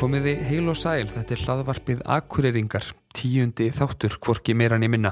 [0.00, 5.10] Komiði heil og sæl, þetta er hlaðvarpið Akureyringar, tíundi þáttur, hvorki meirann ég minna.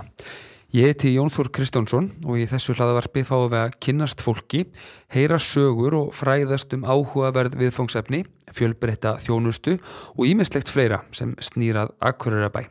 [0.73, 4.63] Ég heiti Jón Þór Kristjánsson og í þessu hlaðvarpi fáum við að kynnast fólki,
[5.13, 9.77] heyra sögur og fræðast um áhugaverð viðfóngsefni, fjölbreytta þjónustu
[10.17, 12.63] og ímislegt fleira sem snýrað Akureyrabæ.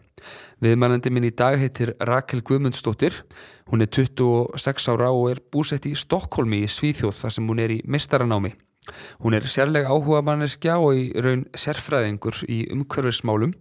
[0.65, 3.13] Viðmælandi minn í dag heitir Rakel Guðmundsdóttir.
[3.69, 7.77] Hún er 26 ára og er búsett í Stokkólmi í Svíþjóð þar sem hún er
[7.77, 8.57] í mestaranámi.
[9.23, 13.53] Hún er sérlega áhuga manneskja og í raun sérfræðingur í umhverfismálum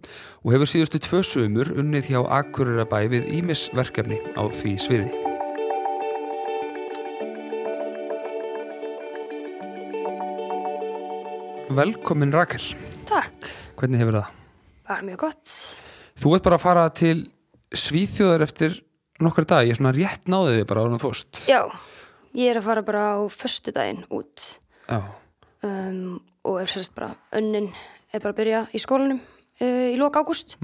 [0.43, 5.09] og hefur síðustu tvö sömur unnið hjá Akureyrabæ við Ímisverkefni á því sviði.
[11.77, 12.63] Velkomin Rakel.
[13.07, 14.29] Takk, Hvernig hefur það?
[14.87, 15.53] bara mjög gott.
[16.17, 17.17] Þú ert bara að fara til
[17.75, 18.77] Svíþjóðar eftir
[19.21, 19.65] nokkar dag.
[19.67, 21.41] Ég er svona rétt náðið þig bara á hann fórst.
[21.49, 21.59] Já,
[22.37, 24.61] ég er að fara bara á föstudaginn út Já.
[24.89, 27.69] Um, og er sérst bara önnin
[28.13, 30.57] er bara að byrja í skólanum uh, í lok ágúst.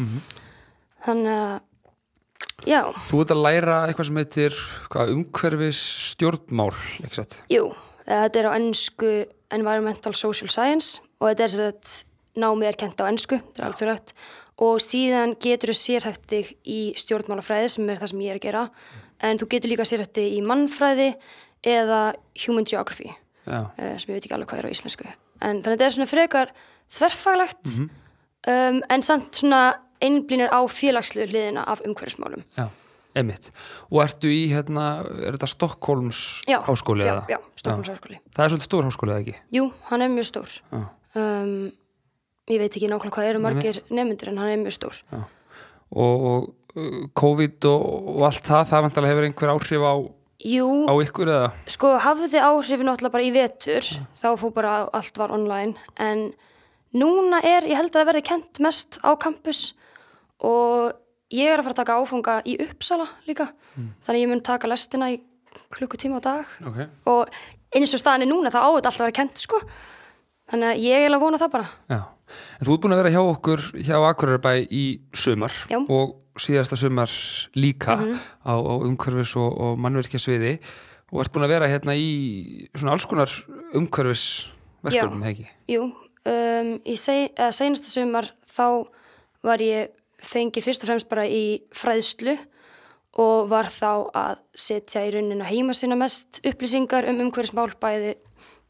[1.04, 1.56] Þannig að,
[2.70, 4.60] já, Þú ert að læra eitthvað sem heitir
[5.04, 5.82] umhverfis
[6.14, 6.72] stjórnmál,
[7.12, 7.42] satt?
[7.52, 7.68] jú,
[8.08, 9.12] þetta er á ennsku
[9.54, 11.98] Environmental Social Science og þetta er sérst
[12.40, 13.76] námið er kent á ennsku, er
[14.64, 18.46] og síðan getur þú sérhæft þig í stjórnmálafræði sem er það sem ég er að
[18.48, 18.64] gera.
[19.24, 21.10] En þú getur líka sérhæft þig í mannfræði
[21.64, 22.02] eða
[22.46, 23.12] human geography.
[23.48, 25.10] Uh, sem ég veit ekki alveg hvað er á íslensku.
[25.44, 26.54] En þannig að þetta er svona frekar
[26.98, 29.64] þverfaglegt um, en samt svona
[30.04, 32.44] einblínir á félagslu hliðina af umhverfismálum.
[32.58, 32.68] Já,
[33.20, 33.52] emitt.
[33.92, 34.88] Og ertu í, hérna,
[35.24, 39.36] er þetta Stokkólms já, háskóli já, já, Stokkólmsháskóli Það er svolítið stór háskóli eða ekki?
[39.56, 40.58] jú, hann er mjög stór.
[41.14, 41.54] Um,
[42.52, 45.00] ég veit ekki nákvæmlega hvað eru margir nefnundur en hann er mjög stór.
[45.94, 49.94] Og, og uh, COVID og, og allt það, það vantarlega hefur einhver áhrif á,
[50.44, 51.52] jú, á ykkur eða?
[51.72, 55.74] sko hafði áhrifin náttúrulega bara í vetur þá fór bara allt var online
[56.04, 56.34] en
[56.94, 59.62] núna er, ég held að það verði kent mest á campus
[60.44, 60.94] og
[61.34, 64.70] ég er að fara að taka áfanga í Uppsala líka þannig að ég mun taka
[64.70, 65.20] lestina í
[65.74, 66.80] klukkutíma á dag Ok.
[67.10, 67.30] og
[67.74, 69.62] eins og staðan er núna þá á þetta alltaf að vera kent sko
[70.52, 72.02] þannig að ég er að vona það bara Já.
[72.60, 74.84] En þú ert búin að vera hjá okkur hjá Akureyrabæ í
[75.14, 75.78] sumar Já.
[75.82, 77.12] Og síðasta sumar
[77.58, 80.58] líka á, á umhverfis og, og mannverkjasviði
[81.14, 83.34] og ert búin að vera hérna í svona alls konar
[83.78, 85.46] umhverfisverkefnum, ekki?
[85.70, 88.90] Jú, um, í seg, eða seinasta sumar þá
[89.46, 89.94] var ég
[90.24, 92.38] fengið fyrst og fremst bara í fræðslu
[93.22, 98.16] og var þá að setja í rauninu heima sinna mest upplýsingar um umhverfismál, bæði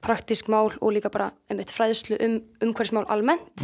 [0.04, 3.64] praktísk mál og líka bara einmitt fræðslu um umhverfismál almennt.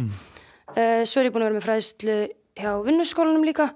[0.70, 2.16] Uh, svo er ég búin að vera með fræðslu
[2.60, 3.70] hjá vinnuskólanum líka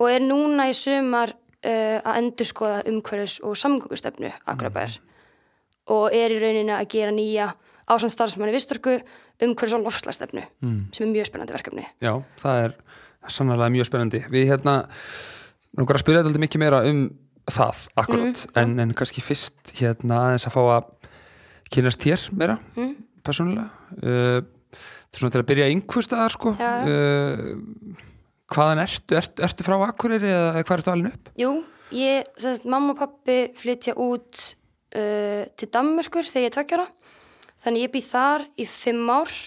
[0.00, 4.98] og er núna í sumar uh, að endurskoða umhverfis og samgöngustefnu Akurabær
[5.90, 7.50] og er í rauninni að gera nýja
[7.90, 9.00] ásamt starfsmanni vistorku
[9.40, 10.44] umhverfis og lofslagstefnu
[10.94, 11.86] sem er mjög spennandi verkefni.
[12.04, 12.76] Já, það er
[13.28, 14.22] sannlega mjög spennandi.
[14.32, 14.76] Við hérna,
[15.76, 17.02] nú að spyrja þetta mikið meira um
[17.50, 20.88] það akkurat, en, en kannski fyrst hérna aðeins að fá að
[21.74, 22.94] kynast þér meira, mm.
[23.26, 23.66] persónulega.
[24.00, 24.40] Uh,
[25.10, 26.54] er til að byrja einhverstaðar, sko.
[26.54, 28.06] Uh,
[28.50, 29.18] hvaðan ertu?
[29.18, 29.44] ertu?
[29.46, 31.30] Ertu frá Akureyri eða hvað ertu alveg upp?
[31.40, 31.52] Jú,
[31.96, 34.42] ég, semst, mamma og pappi flytja út
[34.96, 36.88] uh, til Danmörkur þegar ég er tveggjára.
[37.60, 39.38] Þannig ég býð þar í fimm ár.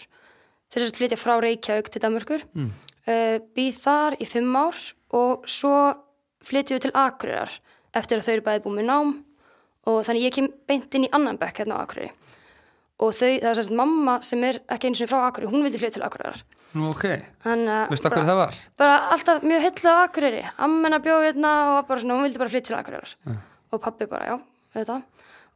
[0.74, 2.48] Þess að flytja frá Reykjavík til Danmörkur.
[2.58, 2.72] Mm.
[3.04, 4.80] Uh, býð þar í fimm ár
[5.14, 5.76] og svo
[6.44, 7.60] flytjum við til Akureyrar
[7.94, 9.14] eftir að þau eru bæði búið með nám
[9.90, 12.14] og þannig ég kem beint inn í annan bekk hérna á Akureyri.
[13.04, 15.82] Og þau, það er semst mamma sem er ekki eins og frá Akureyri, hún vildi
[15.82, 16.44] flytja til Akureyrar.
[16.74, 17.04] Nú, ok.
[17.44, 18.62] Að Veistu hverju það var?
[18.80, 20.46] bara alltaf mjög hillu á Akureyri.
[20.68, 23.14] Ammenna bjóð hérna og bara svona, hún vildi bara flytta til Akureyrar.
[23.74, 24.40] Og pappi bara, já,
[24.78, 25.02] þetta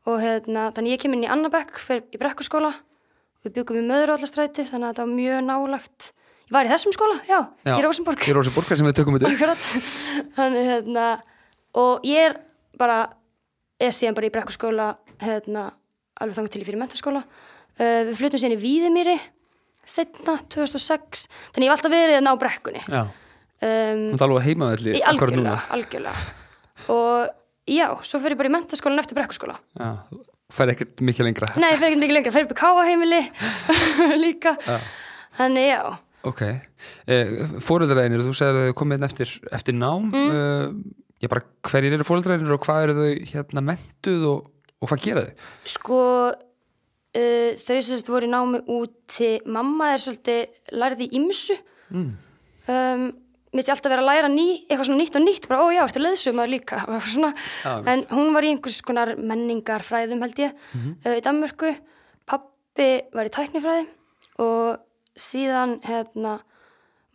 [0.08, 2.72] og hérna, þannig ég kem inn í Annabekk fyrir í brekkuskóla.
[3.44, 6.12] Við byggum í möðurallastræti, þannig að þetta var mjög nálagt
[6.48, 9.56] ég var í þessum skóla, já, í Rósenborg Í Rósenborg, sem við tökum þetta
[10.38, 11.08] þannig hérna
[11.78, 12.38] og ég er
[12.80, 13.02] bara
[13.82, 14.88] er síðan bara í brekkuskóla
[15.22, 15.66] hérna,
[16.22, 19.18] alveg þannig til ég fyrir mentaskóla uh, við flutum í Víðimýri
[19.88, 22.82] setna, 2006 þannig ég hef alltaf verið að ná brekkunni.
[22.88, 23.04] Já.
[23.08, 26.26] um, Þú ert alveg heimaðalli í algjörlega, algjörlega.
[26.94, 27.30] Og
[27.72, 29.56] já, svo fyrir ég bara í mentaskólan eftir brekkuskóla.
[29.80, 29.94] Já.
[30.54, 31.48] Fær ekkert mikið lengra.
[31.60, 33.24] nei, fyrir ekki mikið lengra, fyrir upp í káaheimili
[34.26, 34.54] líka.
[35.38, 35.82] Þannig já,
[36.28, 36.42] Ok,
[37.08, 37.34] eh,
[37.64, 40.08] fóreldræðinir, þú segir að þau komið inn eftir, eftir nám.
[40.12, 40.32] Mm.
[40.34, 44.50] uh, ég bara, hverjir eru fóreldræðinir og hvað eru þau hérna mentuð og,
[44.82, 45.46] og hvað gera þau?
[45.74, 46.02] sko
[46.32, 51.58] uh, þau sérst voru námi úti mamma er svolítið lærði í ymsu
[51.90, 52.12] mm.
[52.74, 53.08] um,
[53.56, 55.82] minnst ég alltaf vera að læra ný, eitthvað svona nýtt og nýtt bara, ó já,
[55.86, 56.82] eftir leðsumar líka?
[57.14, 57.32] Svona,
[57.64, 61.72] Já, en hún var í einhvers konar menningar fræðum held ég uh, í Danmörku.
[62.28, 63.88] Pappi var í tæknifræði
[64.44, 64.84] og
[65.18, 66.36] síðan hérna,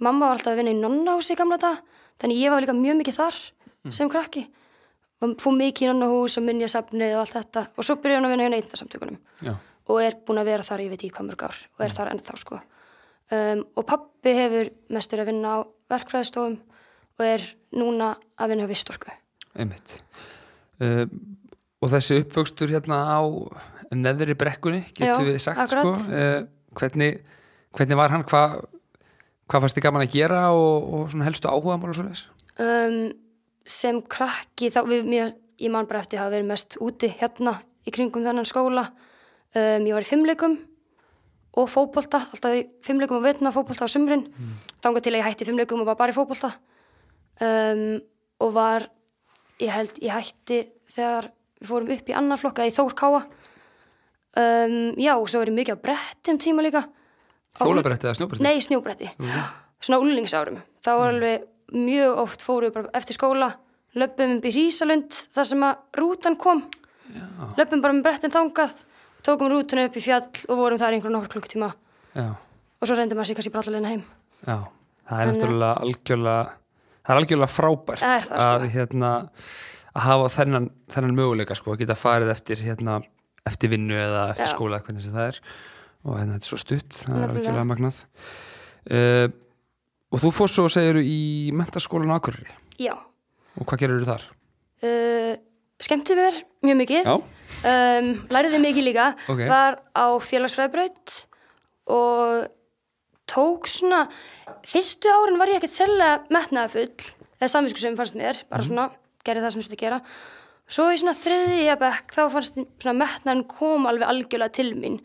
[0.02, 1.78] mamma var alltaf að vinna í nonnási í gamla dag,
[2.18, 3.38] þannig ég var líka mjög mikið þar
[3.92, 4.46] sem krakki
[5.42, 7.64] fór mikið í nonnahús og minnjasafnið og allt þetta.
[7.76, 9.54] Og svo byrjaði hann að vinna í neittasamtökunum Já.
[9.88, 12.12] og er búin að vera þar ég veit ekki hvað mörg ár og er þar
[12.14, 12.60] ennþá sko.
[13.32, 15.58] Um, og pappi hefur mestur að vinna á
[15.92, 16.58] verkfræðistofum
[17.18, 17.46] og er
[17.78, 19.14] núna að vinna á vistorku.
[19.56, 20.00] Einmitt.
[20.82, 21.06] Uh,
[21.82, 23.20] og þessi uppvöxtur hérna á
[23.92, 25.98] neðri brekkunni, getur við sagt akkurat.
[26.00, 27.18] sko, uh, hvernig,
[27.76, 28.62] hvernig var hann, hvað
[29.52, 32.24] hvað fannst þið gaman að gera og, og svona helstu áhuga mál og svo leis?
[32.62, 33.12] um,
[33.68, 35.32] sem krakki þá við, mér,
[35.62, 37.56] ég man bara eftir að hafa verið mest úti hérna
[37.86, 40.56] í kringum þennan skóla um, ég var í fimmleikum
[41.60, 44.54] og fótbolta, alltaf í fimmleikum og vitna fótbolta á sumrin, mm.
[44.84, 46.54] þangað til að ég hætti fimmleikum og var bara í fótbolta
[47.44, 48.00] um,
[48.42, 48.88] og var
[49.62, 50.64] ég held, ég hætti
[50.94, 51.28] þegar
[51.60, 55.58] við fórum upp í annar flokka í Þór Káa um, já, og svo var ég
[55.60, 56.86] mikið á brettum tíma líka
[57.60, 58.44] Hjólabretti eða snjóbretti?
[58.44, 59.08] Nei, snjóbretti.
[59.82, 60.60] Svona úlningsárum.
[60.84, 61.42] Þá var alveg
[61.74, 63.50] mjög oft fóru við bara eftir skóla,
[63.98, 66.62] löpum upp í Hrísalund þar sem að rútan kom.
[67.58, 68.84] Löpum bara með brettin þangað,
[69.26, 71.72] tókum rútuna upp í fjall og vorum þar í einhverjum nokkur klukktíma.
[72.16, 72.30] Já,
[72.82, 74.02] Og svo reyndum kannski bara allar leina heim.
[74.46, 74.56] já,
[75.08, 76.50] það er að- náttúrulega algjörlega
[77.04, 78.34] það er algjörlega frábært Það er sko.
[78.34, 79.10] að hérna
[79.94, 83.02] að hafa þennan, þennan möguleika sko, að geta farið eftir hérna,
[83.46, 84.52] eftir vinnu eða eftir Já.
[84.54, 85.40] skóla hvernig sem það er
[86.04, 87.38] og hérna þetta er svo stutt það er Nefnilega.
[87.38, 88.04] algjörlega magnað
[88.90, 89.28] uh,
[90.12, 92.94] og þú fórst svo segir í mentaskólan á Akureyri Já.
[93.56, 94.26] og hvað gerir þú þar?
[94.82, 95.34] Uh,
[95.82, 97.06] skemmti mér mjög mikið.
[97.08, 97.14] Já.
[97.62, 99.06] Um, læriði mikið líka.
[99.30, 99.44] Ok.
[99.50, 101.14] Var á félagsfræðbraut
[101.92, 102.50] og
[103.30, 104.04] tók svona,
[104.66, 108.88] fyrstu árin var ég ekkert sérlega metnaða full, eða samvisku sem fannst mér, bara svona,
[109.26, 110.00] gerði það sem ég skulle gera.
[110.72, 115.00] Svo í svona þriðja bekk þá fannst svona metnaðan kom alveg algjörlega til mín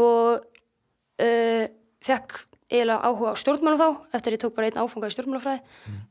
[0.00, 1.64] og uh,
[2.06, 2.40] fekk
[2.70, 5.60] eiginlega áhuga á stjórnmálum þá, eftir ég tók bara einn áfanga í stjórnmálafræði,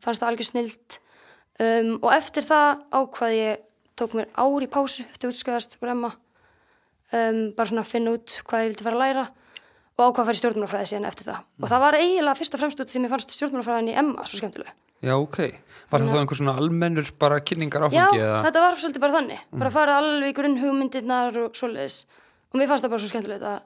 [0.04, 1.00] fannst það algjör snilt
[1.60, 3.66] um, og eftir það ákvað ég,
[4.00, 6.14] tók mér ár í pásu eftir útskjöðast úr Emma
[7.12, 9.26] um, bara svona að finna út hvað ég vildi fara að læra
[9.96, 11.44] og ákvað að fara í stjórnmálafræði síðan eftir það.
[11.62, 14.40] Og það var eiginlega fyrst og fremst út því mér fannst stjórnmálafræðin í Emma svo
[14.42, 14.74] skemmtileg.
[15.06, 15.38] Já, ok.
[15.92, 18.42] Var það þá einhver svona almennur bara kynningar Já, áfangi eða?
[18.48, 19.46] þetta var svolítið bara þannig.
[19.54, 21.98] Bara að fara alveg grunn hugmyndirnar og svoleiðis.
[22.52, 23.58] Og mér fannst það bara svo skemmtilegt að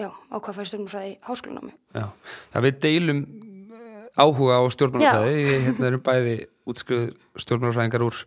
[0.00, 1.74] já, ákvað að fara í stjórnmálafræði í háskólanámi?
[1.94, 2.06] Já.
[2.54, 6.36] Já, við deilum eh, áhuga á stjórnmálafræði, við hérna erum bæði
[6.70, 8.22] útskriður stjórnmálafræðingar úr,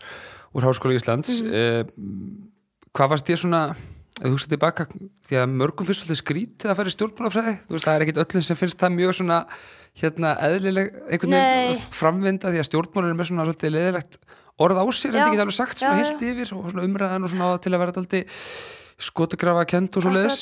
[0.54, 1.42] úr Háskóla Íslands.
[1.42, 2.54] Mm
[2.98, 3.62] hvað varst ég svona,
[4.18, 4.86] ef þú hugsaði tilbaka,
[5.28, 8.22] því að mörgum finnst svolítið skrítið að fara í stjórnmálafræði, þú veist, það er ekkit
[8.24, 9.38] öllum sem finnst það mjög svona,
[10.02, 14.20] hérna, eðlileg, einhvern veginn framvinda því að stjórnmálur er með svona svolítið leðilegt
[14.66, 17.34] orð á sér, en það ekki alveg sagt svona heilt yfir og svona umræðan og
[17.34, 18.34] svona það til að vera alltaf
[18.98, 20.42] skotagrafa kent og svo leiðis.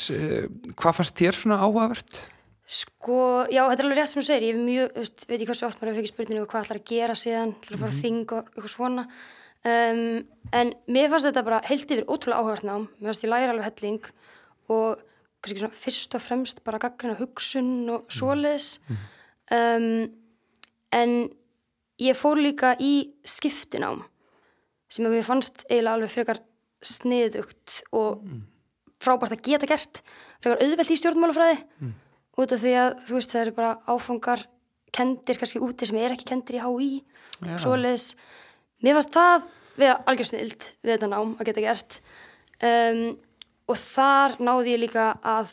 [0.79, 2.21] Hvað fannst þér svona áhugavert?
[2.65, 5.49] Sko, já, þetta er alveg rétt sem þú segir, ég er mjög, veist, veit ég
[5.51, 7.99] hversu oft maður hefur fengið spurningu hvað ætlar að gera síðan, ætlar að fara að
[7.99, 9.03] þing og eitthvað svona.
[9.65, 9.99] Um,
[10.61, 13.67] en mér fannst þetta bara heilt yfir ótrúlega áhugavert nám, mér fannst ég læra alveg
[13.69, 14.09] helling
[14.73, 15.03] og
[15.45, 18.79] kannski svona fyrst og fremst bara gaggrina hugsun og svoleiðis.
[19.53, 20.09] Um,
[20.95, 21.15] en
[22.01, 24.01] ég fór líka í skiptinám
[24.89, 26.41] sem mér fannst eiginlega alveg frekar
[26.85, 28.23] sniðugt og
[29.03, 30.01] frábært að geta gert.
[30.43, 31.57] Frekar auðvelt í stjórnmálafræði.
[32.35, 34.45] Út af því að þú veist það eru bara áfangar
[34.95, 36.89] kendir kannski úti sem er ekki kendir í HÍ
[37.43, 37.57] Já.
[37.59, 38.15] svoleiðis.
[38.83, 42.01] Mér fannst það vera algjör snild við þetta nám að geta gert.
[42.63, 43.17] Um,
[43.67, 45.51] og þar náði ég líka að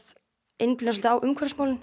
[0.62, 1.78] einblina svolítið á umhverfismálun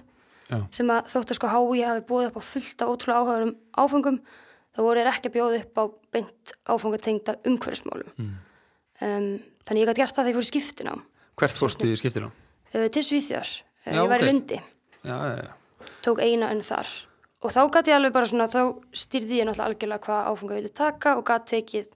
[0.50, 0.58] Já.
[0.74, 4.20] sem að þótt að sko HÍ hafi búið upp á fullt af ótrúlega áhugaðurum áfengum
[4.70, 8.14] þá voru þeir ekki að bjóða upp á beint áfangatengda umhverfismálum.
[8.16, 8.32] Mm.
[9.00, 9.28] Um,
[9.66, 10.96] þannig ég gæti gert það þegar ég fór í skiptina
[11.40, 12.30] Hvert fórstu í skiptinu?
[12.74, 13.52] uh, til Svíþjóðar,
[13.86, 14.58] uh, ég var í Lundi
[15.04, 15.88] Já, já, já.
[16.04, 16.90] tók eina önn þar
[17.40, 18.60] og þá gæti ég alveg bara svona þá
[18.92, 21.88] styrði ég náttúrulega algjörlega hvað áfanga ég vildi taka og gæti tekið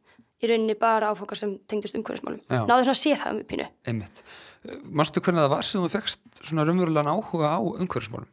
[0.45, 4.23] í rauninni bara áfangar sem tengdust umhverfismálum náðu svona sérhæðum upp pínu Einmitt.
[4.89, 8.29] Manstu hvernig það var sem þú fegst svona raunverulegan áhuga á umhverfismálum?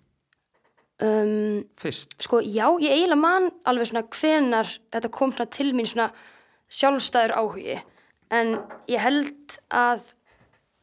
[1.03, 2.15] um, Fyrst?
[2.23, 6.09] sko já, ég eiginlega man alveg svona hvenar þetta kom svona til mín svona
[6.71, 7.77] sjálfstæður áhugi
[8.31, 8.55] en
[8.91, 10.05] ég held að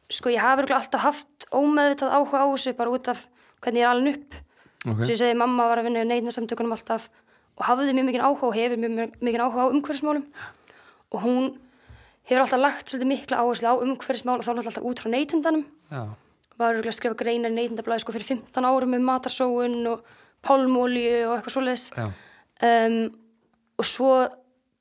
[0.09, 3.25] sko ég hafi alltaf haft ómeðvitað áhuga á þessu bara út af
[3.63, 4.37] hvernig ég er alveg upp.
[4.87, 5.01] Ok.
[5.03, 7.09] sem ég segi mamma var að vinna í neitinsamtökunum alltaf
[7.59, 10.25] og hafði mjög mikið áhuga og hefur mjög mikið áhuga á umhverfismálum.
[11.11, 11.51] Og hún
[12.29, 15.65] hefur alltaf lagt svolítið mikla áherslu á umhverfismál og þá náttúrulega alltaf út frá neitindanum
[16.59, 20.03] var að skrifa greinar í neitindablaði sko fyrir 15 árum um matarsóun og
[20.45, 21.85] pálmólju og eitthvað svoleiðis.
[22.59, 22.97] Um,
[23.79, 24.11] og svo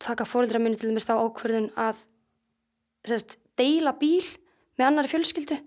[0.02, 2.02] taka fóreldra minni til dæmis þá ákverðun að
[3.07, 4.25] sérst, deila bíl
[4.78, 5.59] með annari fjölskyldu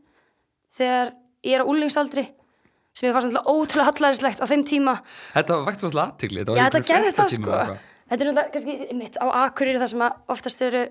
[0.78, 1.14] þegar
[1.46, 2.26] ég er á úlingsaldri
[2.92, 4.96] sem ég fannst náttúrulega ótrúlega hallæðislegt á þeim tíma.
[5.36, 7.60] Þetta var vægt svolítið aðtigli Já, þetta gerði það sko.
[8.12, 10.04] Þetta er náttúrulega kannski mitt á Akureyri þar sem
[10.36, 10.82] oftast eru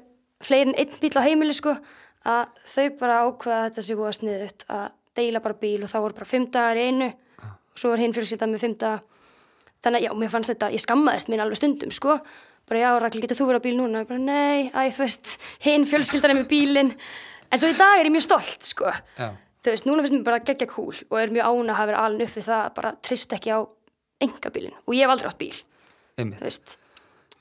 [0.40, 1.74] fleiri en einn bíl á heimili sko
[2.30, 4.86] að þau bara ákveða þetta sé búið að sniða upp að
[5.20, 8.16] deila bara bíl og þá voru bara fimm dagar í einu og svo var hinn
[8.16, 9.02] fjölskyldað með fimm daga.
[9.80, 12.18] Þannig að já, mér fannst þetta, ég skammaðist mín alveg stundum sko
[12.70, 14.04] bara já, Rakel, getur þú verið á bíl núna?
[14.08, 15.34] Bara, nei, æ, þú veist,
[15.66, 16.92] hinn fjölskyldan er með bílinn.
[17.50, 18.92] En svo í dag er ég mjög stolt sko.
[19.18, 19.28] Já.
[19.60, 22.02] þú veist, núna finnst mér bara geggja cool og er mjög ána að hafa verið
[22.06, 23.58] alveg upp við það að bara trist ekki á
[24.24, 26.40] engabílinn og ég hef aldrei átt bíl, þú Einmitt.
[26.46, 26.76] veist.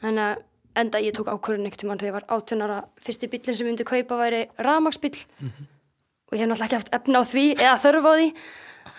[0.01, 0.41] Þannig að
[0.83, 2.79] enda ég tók ákvörðun ekkert um hann þegar ég var 18 ára.
[3.05, 7.21] Fyrsti bílinn sem ég myndi kaupa væri ramagsbíl og ég hef náttúrulega ekki haft efna
[7.21, 8.27] á því eða þörf á því.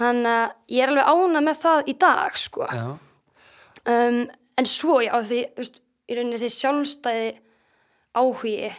[0.01, 2.67] Þannig að ég er alveg ána með það í dag sko.
[3.91, 4.19] Um,
[4.61, 7.31] en svo já því þú veist, í rauninni þessi sjálfstæði
[8.19, 8.71] áhugi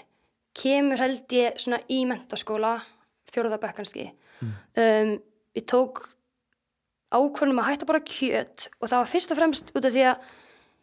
[0.57, 2.75] kemur held ég svona í mentaskóla
[3.31, 4.09] fjóruðabæk kannski.
[4.41, 5.15] Um,
[5.55, 6.03] ég tók
[7.11, 10.29] ákvörnum að hætta bara kjöt og það var fyrst og fremst út af því að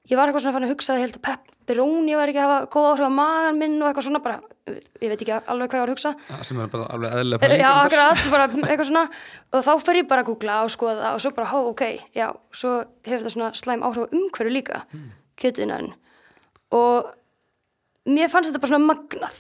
[0.08, 2.46] ég var eitthvað svona fann að hugsa að ég held að pepperoni var ekki að
[2.48, 4.38] hafa góð áhrif á magan minn og eitthvað svona bara,
[4.68, 6.12] ég veit ekki alveg hvað ég var að hugsa.
[6.28, 9.04] Já, sem er bara alveg eðlilega pæling Já, akkurat, bara eitthvað svona.
[9.52, 11.84] Og þá fer ég bara að googla og skoða og svo bara, hó, ok,
[12.16, 12.74] já, svo
[13.08, 15.08] hefur þetta svona slæm áhrif á umhverju líka mm.
[15.42, 15.96] kjötiðnaðin
[16.75, 17.12] og
[18.08, 19.38] mér fannst þetta bara svona magnað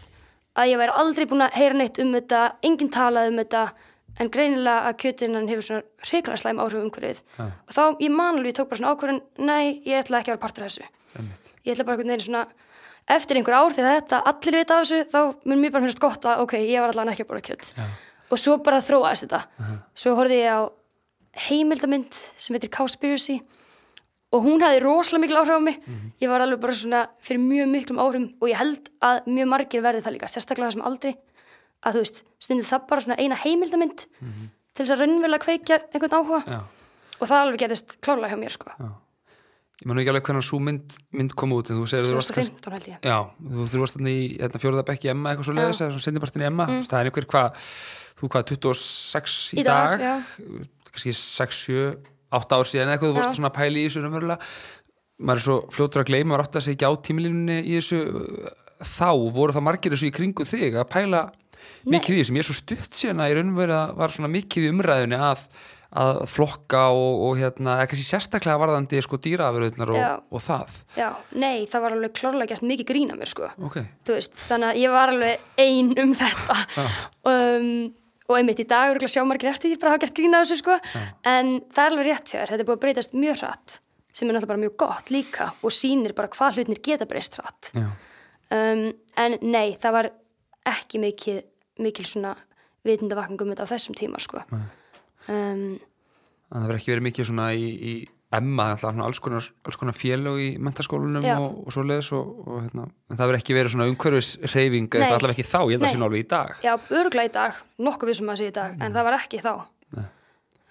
[0.58, 3.62] að ég væri aldrei búin að heyra neitt um þetta enginn talað um þetta
[4.18, 7.44] en greinilega að kjötiðnaðin hefur svona hreiklega slæm áhrif á umhverjuð Já.
[7.46, 10.42] og þá, ég manalvi, ég tók bara svona ákvörðun nei, ég ætla ekki að vera
[10.42, 11.52] partur af þessu Einmitt.
[11.62, 12.42] ég ætla bara einhvern veginn svona
[13.14, 16.26] eftir einhver ár þegar þetta allir vita af þessu þá mun mér bara finnst gott
[16.28, 17.86] að ok, ég var allan ekki að bóra kjött Já.
[18.28, 20.60] og svo bara þróaðist þetta svo horfði ég á
[21.48, 23.38] heimildamind sem heitir Cowspiracy
[24.34, 25.78] og hún hefði rosalega mikil áhrif á mig.
[26.20, 29.84] Ég var alveg bara svona fyrir mjög miklum áhrifum og ég held að mjög margir
[29.84, 31.14] verði það líka sérstaklega þessum aldrei
[31.86, 36.16] að þú veist, stundum það bara svona eina heimildamind til þess að raunverulega kveikja einhvern
[36.18, 36.40] áhuga.
[36.46, 36.60] Já.
[37.18, 38.72] og það alveg gerist klárlega hjá mér sko.
[39.78, 42.10] Ég man nú ekki alveg hvernig svo mynd, mynd kom út en þú segir að
[42.10, 42.98] þú varst kannski 2015 held ég.
[43.06, 43.18] Já,
[43.70, 46.66] þú, varst þannig í hérna, fjóruðabekki Emma eitthvað svo leiðis eða sendibartin í Emma.
[46.66, 46.80] Mm.
[46.88, 47.68] það er einhver hvað,
[48.18, 50.14] þú hvað 26 í, Í dag, já.
[50.90, 51.62] kannski 6,
[52.28, 54.52] 7, 8 ár síðan eitthvað, þú vorst svona að pæla í þessu raunverulega.
[55.18, 58.02] Maður er svo fljótur að gleyma maður átti að segja ekki á tímilínunni í þessu
[58.86, 59.10] þá.
[59.34, 61.24] Voru það margir þessu í kringu þig að pæla
[61.88, 62.36] mikið í þessu?
[62.36, 65.44] Mér er svo stutt síðan að í raunverulega var svona mikið í umræðunni að,
[66.04, 70.08] að flokka og, og hérna, kannski sérstaklega varðandi sko dýraafurðunar Já.
[70.12, 70.80] og, og það.
[71.00, 73.50] Já, nei, það var alveg klárlega gert mikið grín að mér sko.
[73.70, 76.60] Ok, þú veist, þannig að ég var alveg ein um þetta.
[77.32, 77.72] Um,
[78.28, 80.58] og einmitt í dag eru sjámargir eftir því bara að hafa gert grín af þessu
[80.60, 80.78] sko.
[81.28, 83.78] En það er alveg rétt hjá þér, þetta er búið að breytast mjög hratt
[84.18, 87.70] sem er náttúrulega bara mjög gott líka og sýnir bara hvað hlutnir geta breyst hratt.
[88.50, 88.88] Um,
[89.20, 90.10] en nei, það var
[90.68, 91.42] ekki mikið,
[91.84, 92.34] mikil svona
[92.88, 94.42] vitundavakning um þetta á þessum tíma sko.
[95.28, 95.78] Um,
[96.48, 97.92] það verður ekki verið mikið svona í, í
[98.28, 102.58] Emma, alltaf alls konar, alls konar félög í mentaskólanum og, og svo leiðis og, og
[102.60, 105.94] hérna, en það verður ekki verið svona umhverfisreyfing allavega ekki þá, ég held að það
[105.94, 106.50] sé alveg í dag.
[106.66, 109.52] Já, örglega í dag, nokkuð vissum að sé í dag, en það var ekki þá.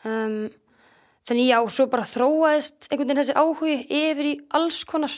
[0.06, 0.36] Um,
[1.28, 5.16] þannig já, svo bara þróaðist einhvern veginn þessi áhugi yfir í alls konar,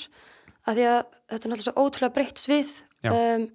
[0.63, 2.71] af því að þetta er náttúrulega svo ótrúlega breytt svið.
[3.09, 3.45] Um,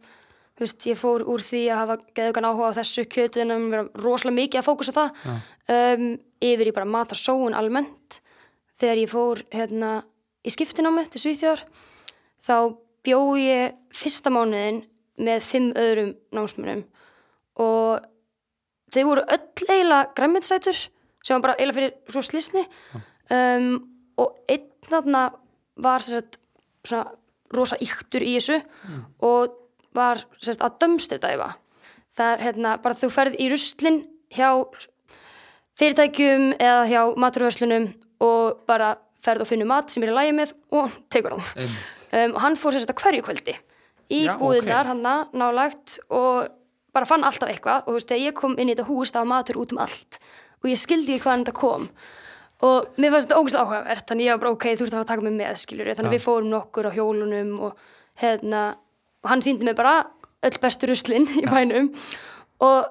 [0.54, 4.38] þú veist, ég fór úr því að hafa geðugan áhuga á þessu kjötunum, vera rosalega
[4.42, 5.24] mikið að fókusa það,
[5.72, 6.06] um,
[6.52, 8.20] yfir í bara matarsóun almennt.
[8.84, 9.90] Þegar ég fór hérna
[10.44, 11.62] í skiptinámi til Svíþjóðar,
[12.44, 12.56] þá
[13.04, 14.82] bjó ég fyrsta mánuðin
[15.24, 16.82] með fimm öðrum námsmönnum.
[17.64, 18.04] Og
[18.92, 20.76] þeir voru öll eiginlega græmmiðsætur
[21.24, 22.64] sem var bara eiginlega fyrir svo slisni
[23.32, 23.68] um,
[24.20, 25.24] og einn þarna
[25.80, 26.36] var sagt,
[26.84, 27.14] svona
[27.56, 28.60] rosa yktur í þessu
[29.24, 29.54] og
[29.96, 31.54] var sagt, að dömstedæfa
[32.14, 34.02] það er hérna bara þú ferð í ruslin
[34.34, 34.50] hjá
[35.80, 37.88] fyrirtækjum eða hjá maturverslunum
[38.24, 41.70] og bara ferð og finnur mat sem er í lægi með og tekur hann.
[42.14, 43.56] Um, hann fór sér þetta hverju kvöldi
[44.12, 44.90] í búðinar ok.
[44.92, 46.50] hann nálagt og
[46.94, 47.84] bara fann alltaf eitthvað.
[47.84, 49.80] Og þú veist, þegar ég kom inn í þetta hús það var matur út um
[49.84, 50.20] allt.
[50.62, 51.88] Og ég skildi ekki hvaðan þetta kom.
[52.64, 55.04] Og mér fannst þetta ógæslega áhugavert þannig ég var bara ok, þú ert að fara
[55.04, 56.14] að taka mig með skiljur þannig Já.
[56.14, 57.80] við fórum nokkur á hjólunum og,
[58.22, 58.62] hérna,
[59.24, 59.96] og hann síndi mig bara
[60.44, 61.90] öll bestu ruslin í bænum.
[62.64, 62.86] Og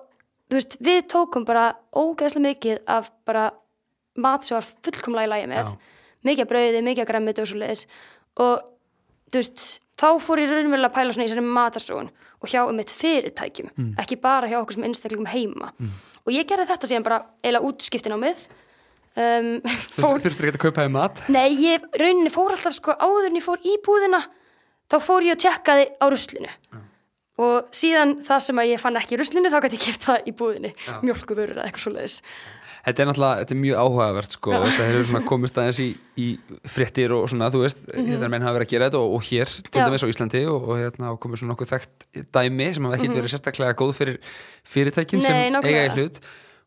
[0.51, 3.51] þú veist, við tókum bara ógæslega mikið af bara
[4.21, 5.71] mat sem var fullkomlega í lagi með.
[5.71, 5.91] Já.
[6.23, 7.85] mikið brauði, mikið græmiti og svo leiðis
[8.39, 8.61] og
[9.33, 9.63] þú veist,
[9.99, 12.11] þá fór ég raunverulega að pæla svona í þessari matarsóun
[12.43, 15.71] og hjá um eitt fyrirtækjum, ekki bara hjá okkur sem einstaklingum heima.
[16.23, 18.45] Og ég gerði þetta síðan bara eiginlega útskiptin á mið
[19.19, 19.49] um,
[19.99, 21.21] fór, þurftur ekki að kaupa þér mat?
[21.33, 24.23] Nei, ég rauninni fór alltaf sko áður en ég fór í búðina
[24.91, 26.51] þá fór ég og tjekkaði á ruslinu.
[27.43, 30.27] Og síðan það sem að ég fann ekki í ruslinu þá gæti ég kipt það
[30.29, 30.73] í búðinni.
[31.01, 32.19] Mjölkuvörur eða eitthvað svo leiðis
[32.83, 35.87] Þetta er náttúrulega, þetta er mjög áhugavert sko, þetta hefur svona komist aðeins í,
[36.19, 36.27] í
[36.67, 38.25] fréttir og svona, þú veist, mm -hmm.
[38.33, 40.81] menn hafa verið að gera þetta og, og hér, til dæmis á Íslandi og, og
[40.81, 44.17] hérna, komið svona nokkuð þekkt dæmi sem hafa ekkert verið sérstaklega góð fyrir
[44.67, 46.19] fyrirtækin Nei, sem eiga í hlut.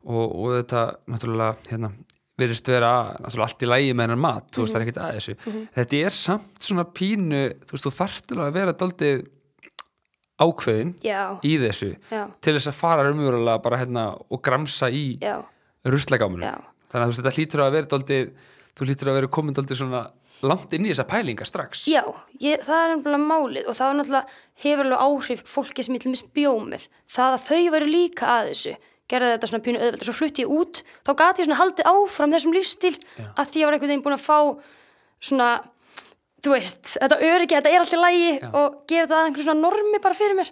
[0.06, 1.92] Og, og þetta, náttúrulega, hérna
[2.38, 5.14] virðist vera, náttúrulega allt í lægi með hennar mat, þú veist, það er ekkert að
[5.16, 5.35] þessu.
[5.76, 9.25] Þetta er samt svona pínu þú veist, þú þarftilega að vera daldið
[10.37, 15.16] ákveðin já, í þessu já, til þess að fara umverulega bara hérna og gramsa í
[15.16, 15.38] já,
[15.95, 16.55] ruslagáminu Já.
[16.93, 18.31] þannig að þú veist þetta hlýtur að vera daldið
[18.76, 20.02] þú hlýtur að vera komin daldið svona
[20.45, 21.87] langt inn í þessa pælinga strax.
[21.88, 22.02] Já
[22.43, 26.19] ég, það er nefnilega málið og það var náttúrulega hefur alveg áhrif fólki sem mér
[26.21, 28.75] spjómið það að þau veru líka að þessu
[29.07, 31.88] gerði þetta svona pínu auðveld og svo flutti ég út þá gati ég svona haldið
[31.93, 34.38] áfram þessum lífstíl að því ég var einhvern veginn búin að fá
[35.23, 35.50] svona
[36.47, 40.00] þú veist, þetta öryggi, þetta er alltaf lægi og gera þetta að einhverju svona normi
[40.02, 40.50] bara fyrir mér.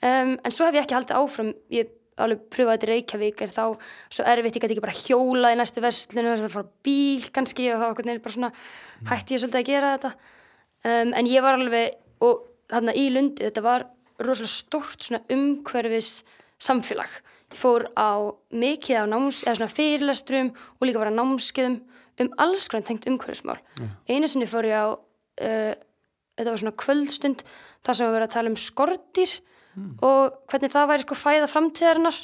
[0.00, 1.50] Um, en svo hef ég ekki haldið áfram.
[1.74, 1.90] Ég
[2.24, 3.62] alveg pröfaði þetta í Reykjavík er þá
[4.12, 7.28] svo erfitt, ég gæti ekki bara hjólað í næstu verslun og það fara á bíl
[7.34, 8.52] kannski og þá veginn bara svona
[9.10, 10.12] hætti ég svolítið að gera þetta.
[10.86, 13.86] Um, en ég var alveg og þarna í Lundi, þetta var
[14.22, 16.12] rosalega stórt svona umhverfis
[16.62, 17.18] samfélag.
[17.52, 21.82] Ég fór á mikið af náms, eða svona fyrirlestrum og líka bara námskeiðum
[22.22, 23.58] um alls grann tengt umhverfismál.
[24.08, 25.74] Einu sinni fór ég á uh,
[26.36, 27.44] þetta var svona kvöldstund
[27.84, 29.36] þar sem var verið að tala um skortir
[29.76, 32.20] og hvernig það væri sko fæða framtíðarinnar.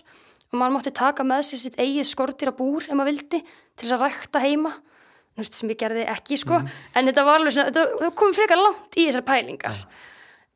[0.52, 3.86] Og maður mátti taka með sér sitt eigið skortir að búr ef maður vildi til
[3.86, 4.72] þess að rækta heima.
[5.32, 6.58] Nú veist, sem ég gerði ekki sko.
[6.92, 9.78] En þetta var alveg svona, það kom frekar langt í þessar pælingar.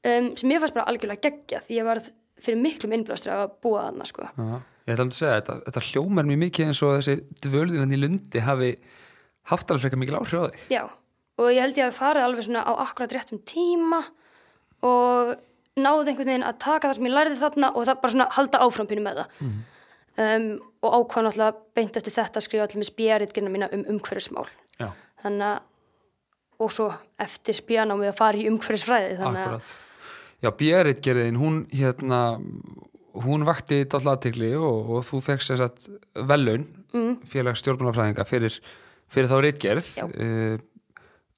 [0.04, 2.02] Um, sem ég fannst bara algjörlega geggja því ég var
[2.44, 4.28] fyrir miklum innblástur af að búa þarna sko.
[4.28, 7.96] Já, ég ætla að segja, þetta, þetta hljómar mjög mikið eins og þessi dvölðin hann
[7.96, 8.70] í Lundi hafi
[9.50, 10.60] haft alveg frekar mikil áhrif á þig.
[10.76, 10.82] Já,
[11.40, 14.02] og ég held ég að farið alveg svona á akkurat réttum tíma
[14.84, 15.32] og
[15.76, 18.60] náði einhvern veginn að taka það sem ég lærði þarna og það bara svona halda
[18.64, 19.48] áfram pínu með það.
[20.16, 20.44] Um,
[20.80, 24.46] og ákvað náttúrulega beint eftir þetta að skrifa allir með spjaritgerna mína um umhverfismál.
[24.80, 24.88] Já,
[25.24, 25.58] þannig að
[26.62, 26.86] og svo
[27.20, 29.74] eftir spjanámið að fara í umhverfisfræði að akkurat.
[30.44, 32.20] Já, Bjerit gerðin, hún hérna
[33.24, 35.86] hún vakti dálítið aðtegli og, og þú fekk sér satt
[36.28, 37.12] velun mm.
[37.28, 38.58] félags stjórnmálafræðinga fyrir,
[39.12, 40.04] fyrir þá reitgerð Já.
[40.04, 40.56] uh,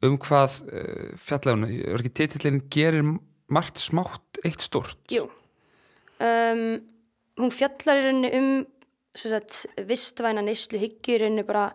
[0.06, 3.06] um hvað uh, fjallæðun, er ekki titillin gerir
[3.52, 5.28] margt smátt eitt stort Jú.
[6.18, 6.80] Um,
[7.38, 8.50] hún fjallar í rauninni um
[9.18, 11.70] sagt, vistvæna neyslu hyggju í rauninni bara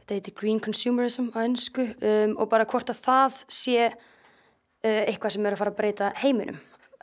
[0.00, 5.36] þetta heitir green consumerism á ennsku um, og bara hvort að það sé uh, eitthvað
[5.36, 6.60] sem er að fara að breyta heiminum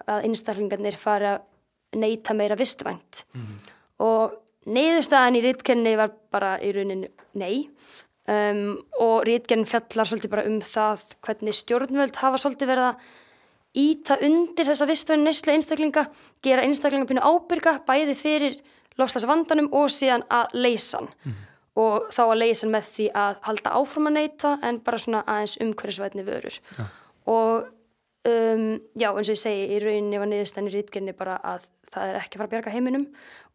[0.08, 1.46] að einstaklingarnir fara að
[1.98, 3.24] neyta meira vistvænt.
[4.04, 4.36] Og
[4.68, 7.68] neyðustæðan í rítkenni var bara í rauninni nei.
[8.28, 13.06] Um, og rítkennin fjallar svolítið bara um það hvernig stjórnvöld hafa svolítið verið að
[13.78, 16.08] íta undir þessa vistvænu neyslu einstaklinga,
[16.44, 18.58] gera einstaklinga pínu ábyrga bæði fyrir
[18.98, 21.36] lofslags vandanum og síðan að leysa hann.
[21.78, 25.24] Og þá að leysa hann með því að halda áfram að neyta en bara svona
[25.30, 26.60] aðeins umhverfisvætni vörur.
[26.78, 26.86] Já.
[27.28, 27.68] og
[28.28, 32.10] um, já eins og ég segi í rauninni var niðurstæðan í rítgerni bara að það
[32.10, 33.06] er ekki að fara að bjarga heiminum.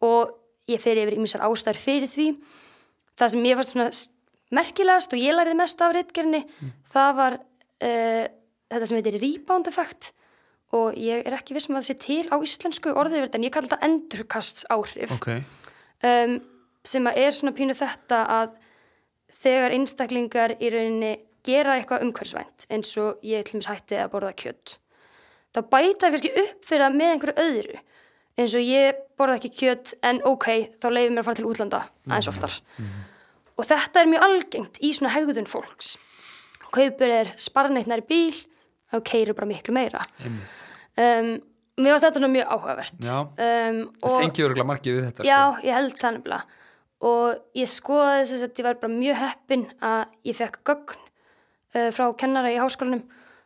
[0.05, 0.37] Og
[0.71, 2.27] ég fer yfir ímissar ástæður fyrir því.
[3.19, 3.89] Það sem ég fannst svona
[4.53, 6.43] merkilegast og ég læriði mest af rítgerni
[6.93, 8.25] það var uh,
[8.75, 10.11] þetta sem heitir rebound effect.
[10.73, 13.69] Og ég er ekki vissum að það sé til á íslensku orðið en ég kallar
[13.69, 15.27] þetta endurkasts áhrif Ok,
[16.09, 16.39] um,
[16.81, 18.55] sem að er svona pínu þetta að
[19.43, 21.11] þegar einstaklingar í rauninni
[21.45, 24.79] gera eitthvað umhverfisvænt eins og ég til mér hætti að borða kjött
[25.53, 27.81] þá bæta það kannski upp fyrir það með einhverju öðru.
[28.33, 30.47] Eins og ég borða ekki kjött en ok,
[30.81, 32.55] þá leifir mér að fara til útlanda aðeins oftar.
[33.53, 35.97] og þetta er mjög algengt í svona hegðun fólks.
[36.73, 38.39] Kaupir er sparneittnar í bíl
[38.93, 40.01] þá keirur bara miklu meira.
[40.23, 41.31] Um,
[41.81, 42.99] mér varst þetta mjög áhugavert.
[43.01, 43.15] Já.
[43.25, 45.65] um, Þetta engi örgulega margið við þetta Já, sko.
[45.67, 46.59] ég held það nefnilega.
[47.03, 51.01] Og ég skoðaði þess að ég var bara mjög heppin að ég fekk gögn
[51.75, 53.03] uh, frá kennara í háskólanum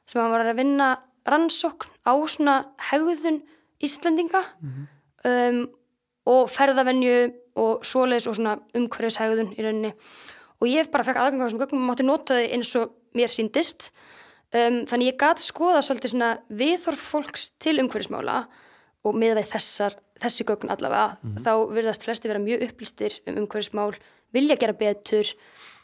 [0.08, 0.92] sem var að vinna
[1.28, 2.58] rannsókn á svona
[2.92, 3.42] hegðun
[3.84, 4.40] Íslendinga
[5.28, 5.58] um,
[6.28, 7.18] og ferðavenju
[7.58, 9.92] og svoleiðis og svona umhverfishegðun í rauninni.
[10.58, 13.30] Og ég bara fekk aðgang á þessum gögnum og mátti nota þau eins og mér
[13.34, 13.92] síndist
[14.54, 18.44] um, þannig ég gat skoða svolítið svona viðhorf fólks til umhverfismála
[19.08, 23.94] og með við þessar, þessi gögn allavega þá virðast flesti vera mjög upplýstir um umhverfismál,
[24.36, 25.30] vilja gera betur.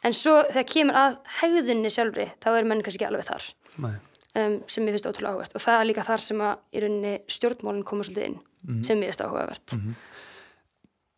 [0.04, 3.46] En svo þegar kemur að hegðunni sjálfri, þá er menn kannski ekki alveg þar
[3.80, 5.56] um, sem ég finnst ótrúlega áhugavert.
[5.56, 8.40] Og það er líka þar sem að í rauninni stjórnmálinn koma svolítið inn
[8.84, 9.78] sem ég finnst áhugavert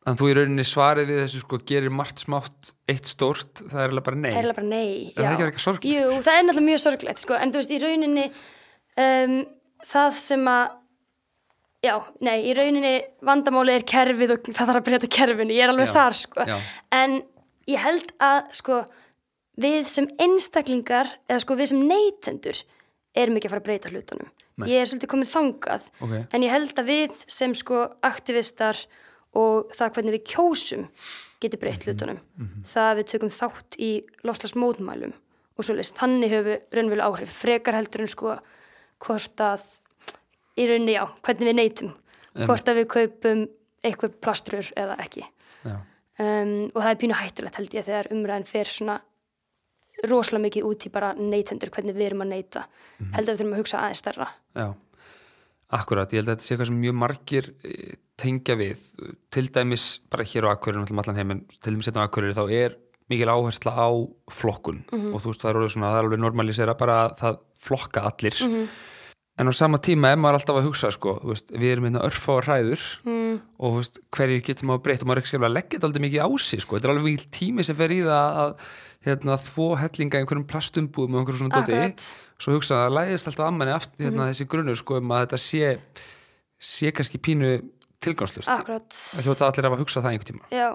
[0.06, 3.94] Þannig þú í rauninni svarið við þessu sko gerir margt smátt eitt stórt, það er
[3.96, 4.90] alveg bara nei Það er eiginlega bara nei.
[5.10, 5.32] Er það já.
[5.34, 5.88] ekki eitthvað sorglegt?
[5.90, 8.26] Jú, það er náttúrulega mjög sorglegt, sko, en þú veist, í rauninni
[9.06, 9.34] um,
[9.90, 10.76] það sem að
[11.86, 12.92] já, nei, í rauninni
[13.26, 16.46] vandamáli er kerfið og það þarf að breyta kerfinu, ég er alveg Já, þar sko.
[16.50, 16.56] já.
[17.02, 17.18] en
[17.70, 18.80] ég held að sko,
[19.66, 22.62] við sem einstaklingar eða sko við sem neytendur
[23.16, 24.70] erum ekki að fara að breyta hlutunum Nei.
[24.72, 26.14] ég er svolítið komin þangað Ok.
[26.36, 28.80] en ég held að við sem sko aktivistar
[29.36, 30.88] og það hvernig við kjósum
[31.44, 31.90] geti breytt Mhm.
[31.92, 32.20] hlutunum.
[32.66, 33.92] það að við tökum þátt í
[34.24, 35.14] lofslagsmótmælum
[35.58, 38.40] og svoleiðist, þannig höfum við raunverulega áhrif, frekar heldur en sko
[39.00, 39.62] hvort að
[40.58, 41.94] í rauninni já, hvernig við neytum.
[42.36, 43.48] Hvort að við kaupum
[43.84, 45.24] eitthvað plastrur eða ekki.
[46.18, 49.02] Um, og það er pínu hættulegt held ég þegar umræðin fer svona
[50.08, 52.64] rosalega mikið út í bara neytendur hvernig við erum að neyta.
[53.16, 54.28] Held að við þurfum að hugsa aðeins stærra.
[54.56, 54.68] Já,
[55.76, 58.82] akkurat, ég held að þetta sé eitthvað sem mjög margir eh, tengja við
[59.34, 62.76] til dæmis bara hér á Akureyri um til dæmis hérna á Akureyri þá er
[63.12, 63.90] mikil áhersla á
[64.34, 64.84] flokkun.
[65.14, 68.06] Og þú veist það er orðið svona, það er alveg normalisera bara að það flokka
[68.10, 68.40] allir.
[69.36, 72.06] En á sama tíma er maður alltaf að hugsa sko, þú veist, við erum hérna
[72.08, 73.34] örfá hræður mm.
[73.60, 75.04] og þú veist, hverju getur maður breytt?
[75.04, 77.08] Og maður ekki skilja að leggja þetta aldrei mikið á sig sko, þetta er alveg
[77.10, 78.54] mikil tími sem fer í það að
[79.06, 82.06] hérna, þvó hellinga einhverjum plastumbúðum og einhverjum svona Akkurat.
[82.40, 84.08] svo hugsa það að læðist alltaf ammanni aftur Mhm.
[84.08, 85.78] hérna, þessi grunnur sko um að þetta sé
[86.58, 87.52] sé kannski pínu
[88.06, 90.50] tilgangslust að hljóta allir að hugsa það einhvern tíma.
[90.54, 90.70] Já,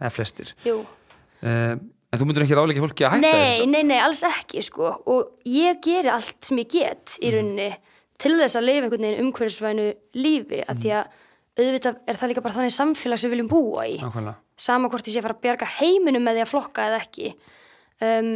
[0.00, 0.54] eða flestir.
[0.68, 4.64] Um, en þú myndir ekki ráleika fólki að hætta Nei, þessu nei, nei, alls ekki
[4.66, 4.90] sko.
[5.12, 7.70] Og ég geri allt sem ég get í rauninni
[8.18, 9.88] til þess að lifa einhvern veginn umhverfisvænu
[10.18, 11.16] lífi að því að
[11.58, 13.96] auðvitað er það líka bara þannig samfélag sem við viljum búa í.
[14.02, 14.38] Nákvæmlega.
[14.58, 17.32] sama hvort ég sé að fara að bjarga heiminum með því að flokka eða ekki.
[18.02, 18.30] Um,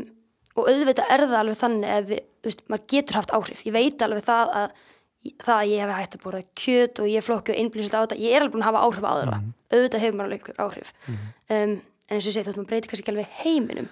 [0.58, 3.62] og auðvitað er það alveg þannig að við, veist, maður getur haft áhrif.
[3.66, 4.74] Ég veit alveg það að
[5.22, 8.18] það að ég hef hægt að borða kjöt og ég flokki og einblýsut á þetta,
[8.18, 9.38] ég er alveg búin að hafa áhrif á þeirra
[9.72, 10.92] auðvitað hefur maður alveg áhrif.
[11.08, 11.74] Um,
[12.08, 13.88] en eins og ég segi þú veist, maður breytir kannski ekki alveg heiminum.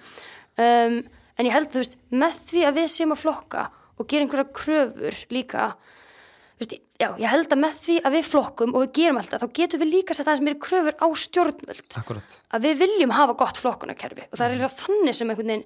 [0.61, 0.97] Um,
[1.37, 3.63] en ég held þú veist, með því að við séum að flokka
[3.97, 8.27] og gera einhverja kröfur líka þú veist, já, ég held að með því að við
[8.29, 11.87] flokkum og við gerum alltaf, þá getum við líka sett aðeins meiri kröfur á stjórnvöld.
[11.97, 12.37] Akkurat.
[12.51, 15.65] að við viljum hafa gott flokkunarkerfi og það er sem veginn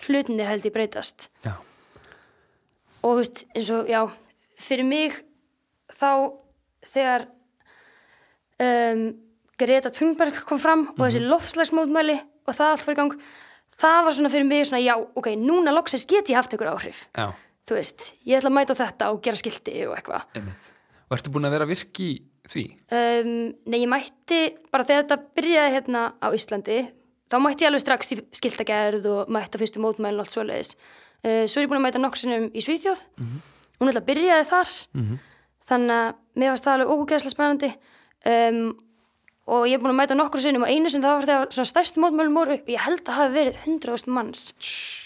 [0.00, 1.28] hlutinir held ég breytast.
[1.44, 1.52] Já.
[3.02, 4.00] og þú veist, eins og, já,
[4.60, 5.16] fyrir mig
[5.96, 6.12] þá
[6.86, 7.26] þegar
[8.60, 9.04] um,
[9.60, 12.16] Greta Thunberg kom fram og þessi lofslagsmótmæli
[12.48, 13.16] og það allt fyrir gang
[13.80, 17.02] það var svona fyrir mig svona, já, ok, núna loksins get ég haft ykkur áhrif.
[17.16, 17.30] Já,
[17.68, 20.24] þú veist, ég ætla að mæta þetta og gera skilti og eitthvað.
[21.10, 22.10] Og ertu búin að vera virk í
[22.50, 22.64] því?
[22.96, 23.30] um,
[23.66, 24.40] Nei, ég mætti
[24.72, 26.80] bara þegar þetta byrjaði hérna á Íslandi
[27.30, 30.74] þá mætti ég alveg strax í skiltagerð og mætti á fyrstu mótmælun og allt svoleiðis.
[31.20, 33.06] Uh, svo er ég búin að mæta nokksinum í Svíþjóð
[33.80, 34.76] hún ætla að byrjaði þar.
[35.70, 37.72] Þannig að mér varst það alveg ógeðslega spennandi.
[38.30, 38.62] Um,
[39.50, 41.70] og ég er búin að mæta nokkur sinnum og einu sem það var þegar svona
[41.70, 44.42] stærstu mótmælum voru og ég held að það hafi verið 100.000 manns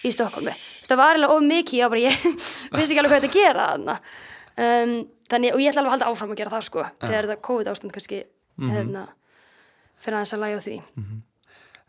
[0.04, 0.54] í Stokkólmi
[0.88, 2.24] það var alveg of mikið, bara ég
[2.76, 4.94] vissi ekki alveg hvað þetta að gera um,
[5.30, 7.70] þannig, og ég ætla alveg að halda áfram að gera það sko þegar þetta COVID
[7.72, 8.20] ástand kannski
[8.60, 9.06] hérna,
[10.02, 10.76] fyrir aðeins að lægja á því.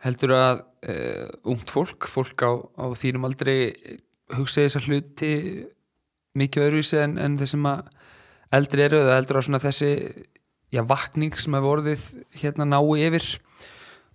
[0.05, 3.57] Heldur að uh, ungt fólk, fólk á, á þínum aldrei
[4.35, 5.33] hugsa þessar hluti
[6.37, 7.91] mikið öðruvísi en, en þeir sem að
[8.55, 9.91] eldri eru eða heldur að svona þessi
[10.73, 12.07] já, vakning sem hefur orðið
[12.41, 13.29] hérna nái yfir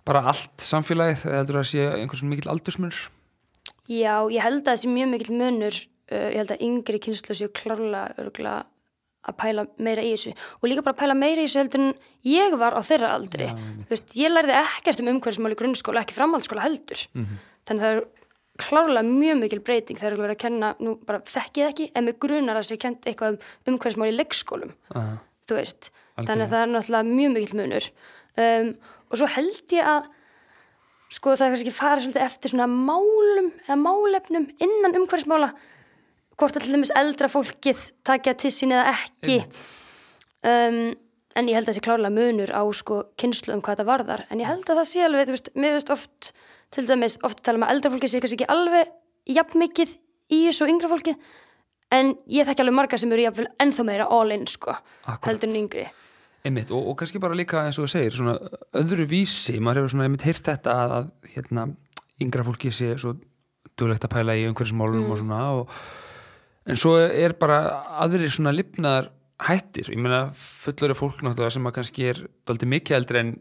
[0.07, 2.99] bara allt samfélagið eða heldur að sé einhvers mikill aldursmunur?
[3.89, 7.37] Já, ég held að það sé mjög mikill munur uh, ég held að yngri kynslu
[7.37, 8.61] séu klárlega örgulega
[9.21, 10.31] að pæla meira í þessu.
[10.61, 11.91] Og líka bara að pæla meira í þessu heldur en
[12.25, 13.51] ég var á þeirra aldri.
[13.51, 17.03] Já, veist, ég lærði ekkert um umhverfismál í grunnskóla ekki framhaldsskóla heldur.
[17.69, 18.01] Þannig það er
[18.61, 19.99] klárlega mjög mikil breyting.
[19.99, 23.05] Það er verið að kenna, nú bara þekkið ekki en mig grunar að sé kent
[23.09, 24.73] eitthvað um umhverfismál í leikskólum.
[24.95, 25.19] Aha.
[25.49, 27.87] þú veist, þannig að það er náttúrulega mjög mikill munur.
[28.39, 28.73] Um,
[29.11, 30.09] og svo held ég að
[31.11, 35.51] sko það er kannski ekki farið svolítið eftir svona málum eða málefnum innan umhverfismála
[36.39, 39.41] hvort að til dæmis eldra fólkið takja til sín eða ekki.
[40.47, 40.93] Um,
[41.37, 44.23] en ég held að þessi klárlega munur á sko kynslu um hvað það varðar.
[44.31, 46.31] En ég held að það sé alveg, þú veist, mér veist oft
[46.71, 48.91] til dæmis, oft tala um að eldra fólkið sé kannski ekki alveg
[49.35, 49.95] jafn mikið
[50.31, 51.17] í þessu yngra fólkið
[51.91, 55.27] en ég þekki alveg marga sem eru jafnvel ennþá meira all in sko, Akkúrat.
[55.27, 55.87] heldur en yngri.
[56.47, 58.37] Einmitt, og, og kannski bara líka eins og þú segir svona
[58.79, 61.67] öðru vísi, maður hefur svona einmitt heyrt þetta að, að hérna,
[62.23, 63.13] yngra fólki sé svo
[63.77, 65.75] duglegt að pæla í umhverfismálum og svona og,
[66.65, 67.59] en svo er bara
[68.01, 72.97] aðrir svona lifnaðar hættir, ég meina fullori fólk náttúrulega sem að kannski er daldið mikið
[72.97, 73.31] eldri en,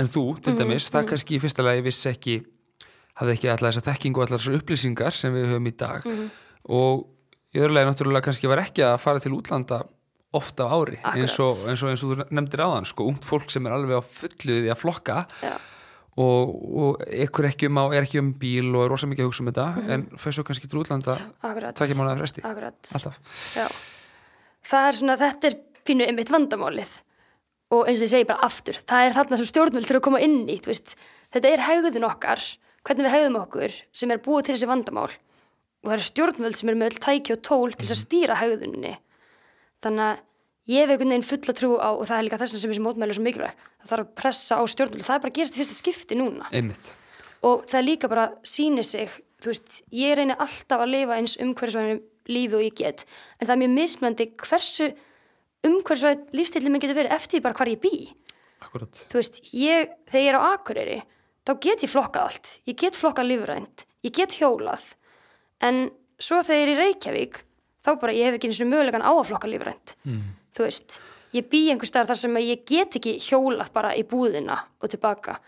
[0.00, 2.38] en þú til dæmis, það kannski í fyrsta lagi vissi ekki
[3.20, 6.06] hafði ekki allar þessar þekkingu og allar þessar upplýsingar sem við höfum í dag.
[6.72, 7.06] Og
[7.52, 9.82] í öðru lagi náttúrulega kannski var ekki að fara til útlanda
[10.32, 13.50] ofta á ári eins og, eins, og, eins og þú nefndir áðan sko, ungt fólk
[13.52, 15.26] sem er alveg á fulluði að flokka.
[15.44, 15.52] Já.
[16.16, 19.28] og, og ekkur ekki um á, er ekki um bíl og er rosa mikið að
[19.30, 19.90] hugsa um þetta Mhm.
[19.92, 21.14] en fyrir svo kannski til útlanda
[21.72, 22.42] tvekja mánuða fresti.
[24.62, 25.56] Það er svona, þetta er
[25.88, 26.92] pínu einmitt vandamálið.
[27.72, 30.20] Og eins og ég segi bara aftur það er þarna sem stjórnvöld þurfa að koma
[30.20, 30.94] inn í veist,
[31.32, 32.42] þetta er hegðun okkar
[32.86, 36.70] hvernig við hegðum okkur sem er búið til þessi vandamál og það eru stjórnvöld sem
[36.70, 38.92] eru með öll tæki og tól til þess að stýra hegðuninni.
[39.82, 40.22] Þannig að
[40.70, 42.84] ég hef einhvern veginn fulla trú á og það er líka þess að sem þessi
[42.84, 45.06] mótmæli er svo mikilvæg það þarf að pressa á stjórnvöld.
[45.06, 46.50] Það er bara að gerast í fyrsta skipti núna.
[46.54, 46.92] Einmitt.
[47.42, 49.10] Og það líka bara sýnir sig
[49.42, 53.02] þú veist, ég reynir alltaf að lifa eins umhverfisvæðinu lífi og ég get
[53.40, 54.88] en það er mjög mismjöndi hversu
[55.66, 58.12] umhverfisvæð lífstillin minn getur verið eftir bara hvar ég bý.
[58.62, 59.02] Akkurat.
[59.10, 61.00] Þú veist, ég, þegar ég er á Akureyri
[61.46, 62.52] þá get ég flokkað allt.
[62.68, 64.84] Ég get flokkað lífrænt, ég get hjólað.
[65.62, 65.88] En
[66.22, 67.42] svo þegar ég er í Reykjavík
[67.82, 69.96] þá bara ég hef ekki eins og mögulegan á að flokka lífrænt.
[70.06, 70.22] Mm.
[70.52, 70.98] þú veist,
[71.32, 75.38] ég bý einhver staðar þar sem ég get ekki hjólað bara í búðina og tilbaka.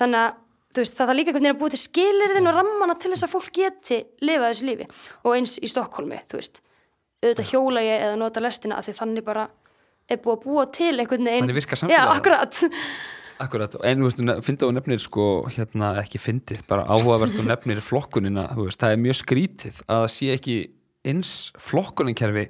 [0.00, 3.12] Þannig að veist, það þarf líka einhvern veginn að búið til skilirðin og rammana til
[3.12, 4.88] þess að fólk geti lifað þessu lífi.
[5.26, 6.62] Og eins í Stokkólmi, þú veist.
[7.20, 9.48] Auðvitað hjóla ég eða nota lestina af því þannig bara
[10.10, 11.44] er búið að búa til einhvern veginn.
[11.44, 12.14] Þannig virkar Já, samfélagið.
[12.16, 12.62] akkurat
[13.40, 17.80] Akkurat, en þú veist, fyndið og nefnir sko, hérna, ekki fyndið, bara áhugavert og nefnir
[17.84, 20.56] flokkunina, þú veist, það er mjög skrítið að það sé ekki
[21.08, 22.44] eins flokkuninkerfi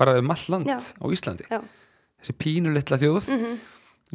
[0.00, 0.78] bara um all land Já.
[0.80, 1.44] á Íslandi.
[1.50, 1.60] Já,
[2.20, 3.28] Þessi pínulitla þjóð,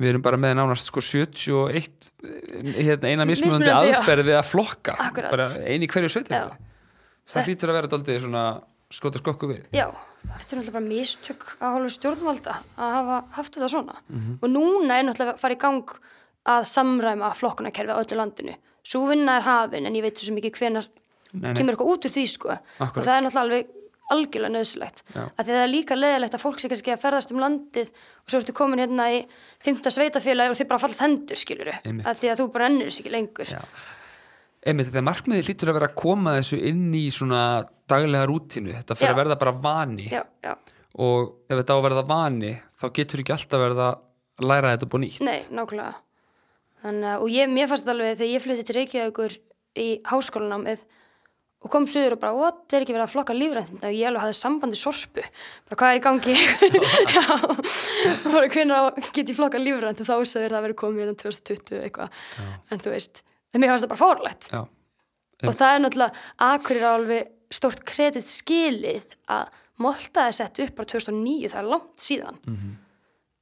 [0.02, 5.30] við erum bara með nánast sko 71 eh, hérna, eina mismunandi aðferði að flokka, Akkurat.
[5.34, 6.36] bara eini hverju sveitir.
[6.38, 6.58] Já.
[7.30, 8.44] Það hlýtur að vera daldið svona
[8.94, 9.64] skota skokku við.
[9.74, 9.88] já,
[10.32, 13.96] þetta er náttúrulega bara mistök að hálfu stjórnvalda að hafa haft þetta svona.
[14.42, 15.96] Og núna er náttúrulega að fara í gang
[16.56, 18.58] að samræma flokkunarkerfi á öllu landinu.
[18.86, 20.88] Svo vinna er hafin en ég veit svo mikið hvenar
[21.36, 21.56] Nei, nei.
[21.58, 22.54] kemur eitthvað út úr því sko.
[22.80, 22.98] Akkurat.
[23.02, 23.74] og það er náttúrulega alveg
[24.06, 27.88] algjörlega nöðsilegt að það er líka leðilegt að fólk sé kannski að ferðast um landið
[27.90, 29.24] og svo ertu komin hérna í
[29.66, 31.74] fymta sveitafélagi og þið bara fallast hendur skiluru
[32.06, 33.50] að því að þú bara ennur þess ekki lengur.
[33.50, 33.64] Já.
[34.66, 37.42] Einmitt, þetta markmiði hlýtur að vera að koma þessu inn í svona
[37.92, 39.14] daglega rútínu, þetta fyrir Já.
[39.14, 40.08] að verða bara vani.
[40.10, 40.56] Já, já.
[40.96, 43.88] og ef þetta á að verða vani þá getur ekki alltaf verða
[44.40, 45.22] að læra þetta búið nýtt.
[45.28, 45.94] Nei, nákvæmlega.
[46.86, 49.38] Þannig, að- og ég, mér fannst alveg þegar ég flutti til Reykjavíkur
[49.76, 50.84] í háskólanámið
[51.66, 53.72] og kom sögur og bara, what, það er ekki verið að flokka lífrænt?
[53.86, 55.24] Og ég alveg hafði sambandi sorpu.
[55.70, 56.36] Bara hvað er í gangi?
[57.16, 57.24] Já,
[58.30, 60.02] bara hvernig get ég flokka lífrænt?
[60.04, 62.20] Og þá sögur það að vera komið hérna 2020 eitthvað,
[62.72, 63.24] en þú veist
[63.56, 69.08] en mér fannst það bara fórlætt og það er náttúrulega akkurir alveg stórt kredit skilið
[69.32, 72.38] að Molta er sett upp bara 2009 það er langt síðan.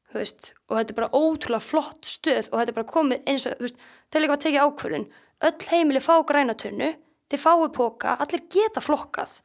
[0.09, 3.45] Þú veist, og þetta er bara ótrúlega flott stöð og þetta er bara komið eins
[3.49, 5.05] og þeir líka að tekið ákvörðun.
[5.49, 6.89] Öll heimili fá grænatunnu
[7.33, 9.37] þeir fái póka, allir geta flokkað.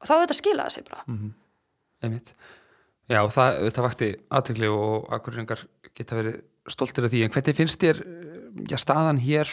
[0.00, 1.04] Og þá er þetta skilaði sig bara.
[2.00, 2.34] Einmitt.
[3.10, 5.64] Já, það, þetta vakti aðtegli og akkurringar
[5.96, 7.24] geta verið stoltir af því.
[7.26, 8.04] En hvernig finnst þér
[8.70, 9.50] já, staðan hér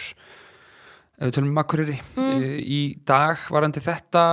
[1.17, 2.41] ef við tölum um akkuriri mm.
[2.61, 4.23] í dag varandi þetta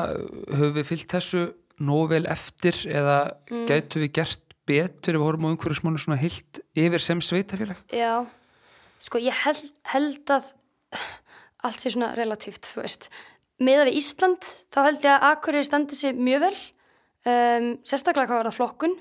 [0.52, 1.44] höfum við fyllt þessu
[1.84, 3.18] nóg vel eftir eða
[3.50, 3.66] mm.
[3.70, 8.24] gætu við gert betur ef við horfum á umhverjusmánu svona heilt yfir sem sveitafélag Já,
[9.02, 10.52] sko ég held, held að
[11.64, 13.08] allt sé svona relatíft, þú veist.
[13.64, 16.56] Meða við Ísland, þá held ég að Akureyri standi sér mjög vel,
[17.30, 18.96] um, sérstaklega hvað var það flokkun,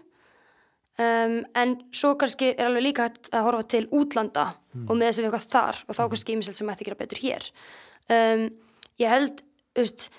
[1.01, 4.49] um, en svo kannski er alveg líka hægt að horfa til útlanda
[4.87, 7.01] og með þess að við eitthvað þar og þá kannski ímiselt sem ætti að gera
[7.01, 7.47] betur hér.
[8.11, 8.45] Um,
[9.01, 10.09] ég held, þú veist,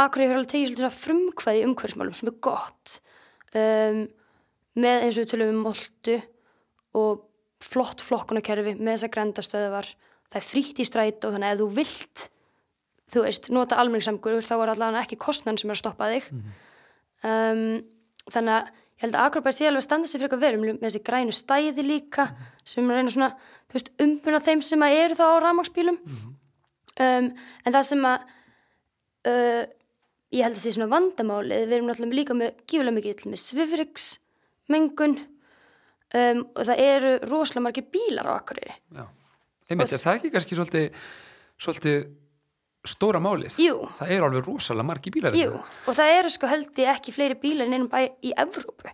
[0.00, 2.98] Akureyri alveg tekið svolítið svona frumkvæði umhverfismálum sem er gott,
[3.58, 4.04] um,
[4.78, 6.18] með eins og við tölum um moltu
[7.00, 7.24] og
[7.60, 9.88] flott flokkunarkerfi með þessa grendastöðuvar
[10.30, 12.26] það er frítt í stræt og þannig að ef þú vilt
[13.10, 16.28] þú veist, nota almenningssamgur þá er allavega ekki kostnan sem er að stoppa þig.
[17.26, 17.80] Um,
[18.30, 20.84] þannig að ég held að Akrobæð sé alveg að standa sér fyrir eitthvað verum með
[20.84, 22.26] þessi grænu stæði líka
[22.68, 23.30] sem reyna svona,
[23.70, 27.30] þú veist, umbuna þeim sem að eru þá á rafmagsbílum um,
[27.64, 28.26] en það sem að
[29.32, 29.62] uh,
[30.36, 35.16] ég held að sé svona vandamálið, við erum náttúrulega líka með gífulega mikið með svifriksmengun
[35.16, 38.76] um, og það eru rosalega margir bílar á Akureyri.
[38.92, 39.04] Já,
[39.70, 41.00] einmitt, er það ekki kannski svolítið,
[41.56, 41.98] svolítið
[42.86, 43.58] stóra málið?
[43.60, 43.78] Jú.
[43.98, 47.38] Það eru alveg rosalega margi bílar Jú, og það eru sko held ég ekki fleiri
[47.40, 48.92] bílar en einum bæ í Evrópu.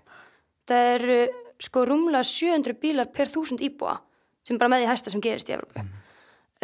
[0.67, 1.19] Það eru
[1.63, 3.99] sko rúmlega 700 bílar per þúsund íbúa
[4.47, 5.85] sem bara með því hæsta sem gerist í Evrópu.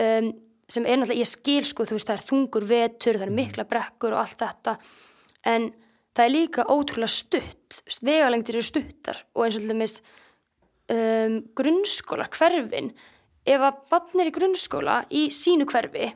[0.02, 0.32] Um,
[0.72, 3.66] sem er náttúrulega, ég skil sko, þú veist, það er þungur vetur, það eru mikla
[3.68, 4.76] brekkur og allt þetta,
[5.52, 5.68] en
[6.16, 9.96] það er líka ótrúlega stutt, vegalengdir eru stuttar og eins og til dæmis
[10.92, 12.92] um, grunnskólar, hverfin,
[13.42, 16.12] ef að barn er í grunnskóla í sínu hverfi,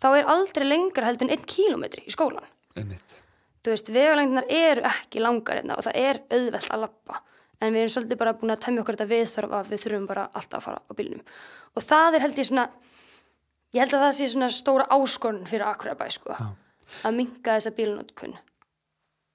[0.00, 2.46] þá er aldrei lengra heldur en einn kílómetri í skólan.
[2.76, 3.18] Einmitt.
[3.60, 7.20] Þú veist, vegalengdinar eru ekki langar hérna og það er auðvelt að lappa.
[7.60, 10.22] En við erum svolítið bara búin að temja okkur þetta viðþörf að við þurfum bara
[10.32, 11.24] alltaf að fara á bílnum.
[11.76, 12.64] Og það er held ég svona,
[13.76, 16.32] ég held að það sé svona stóra áskorun fyrir Akurabæ, sko.
[16.32, 16.48] Já.
[17.04, 18.32] Að minka þessa bílunótkun.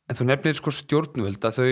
[0.10, 1.70] En þú nefnir sko stjórnvöld að þau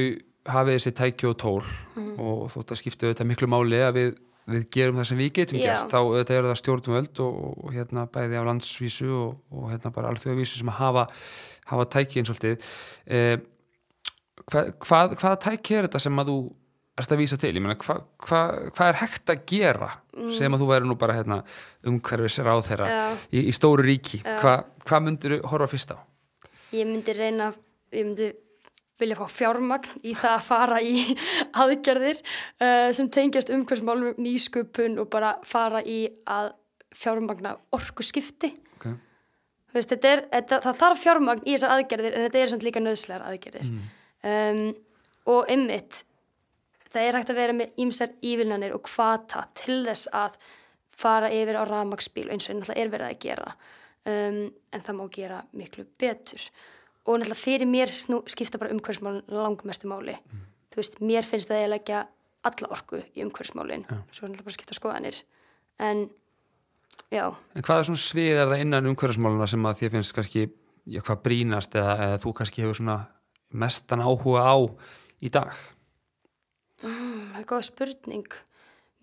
[0.54, 1.64] hafið þessi tæki og tól
[1.96, 2.20] Mhm.
[2.20, 4.14] og þótt að skipta auðvitað miklu máli að við,
[4.50, 5.66] við gerum það sem við getum Já.
[5.68, 9.94] gert þá auðvitað eru það stjórnvöld og, og hérna bæði á landsvísu og, og hérna
[9.96, 11.06] bara alþjóðavísu sem hafa,
[11.72, 12.68] hafa tæki eins og alltið
[13.08, 13.38] eh,
[14.44, 16.38] hvað, hvað, hvaða tæki er þetta sem að þú
[17.02, 18.42] ert að vísa til, ég meina hvað hva,
[18.76, 19.90] hva er hægt að gera
[20.36, 21.40] sem að þú væri nú bara hérna,
[21.90, 22.90] umhverfis ráð þeirra
[23.32, 24.20] í, í stóru ríki.
[24.22, 25.98] Hva, hvað myndir horfa fyrst á?
[26.74, 27.50] Ég myndi reyna,
[27.94, 28.30] ég myndi
[29.04, 30.94] vilja fá fjármagn í það að fara í
[31.63, 36.54] aðgerðir uh, sem tengjast umhverfsmálum, nýsköpun og bara fara í að
[36.94, 38.54] fjármagna orku skipti.
[38.78, 38.96] Okay.
[39.74, 42.84] Veist, þetta er, þetta, það þarf fjármagn í þessar aðgerðir en þetta er samt líka
[42.84, 43.70] nöðslegar aðgerðir.
[44.24, 44.66] Um,
[45.30, 46.04] og einmitt,
[46.94, 50.38] það er hægt að vera með ímsar ívilnanir og kvata til þess að
[50.94, 53.56] fara yfir á rafmagsbíl eins og náttúrulega er verið að gera
[54.06, 54.39] um,
[54.74, 56.46] en það má gera miklu betur
[57.06, 60.16] og náttúrulega fyrir mér snú, skipta bara umhverfsmálin langmestu máli.
[60.72, 62.02] Þú veist, mér finnst það að ég leggja
[62.44, 65.22] alla orku í umhverfsmálin svo náttúrulega bara skipta skoðanir.
[65.80, 66.10] En
[67.12, 70.48] já, En hvaða svona svið er það innan umhverfismáluna sem að þér finnst kannski
[70.86, 73.00] já, hvað brínast eða, eða þú kannski hefur svona
[73.54, 74.56] mestan áhuga á
[75.24, 75.54] í dag?
[76.84, 78.38] það er góða spurning.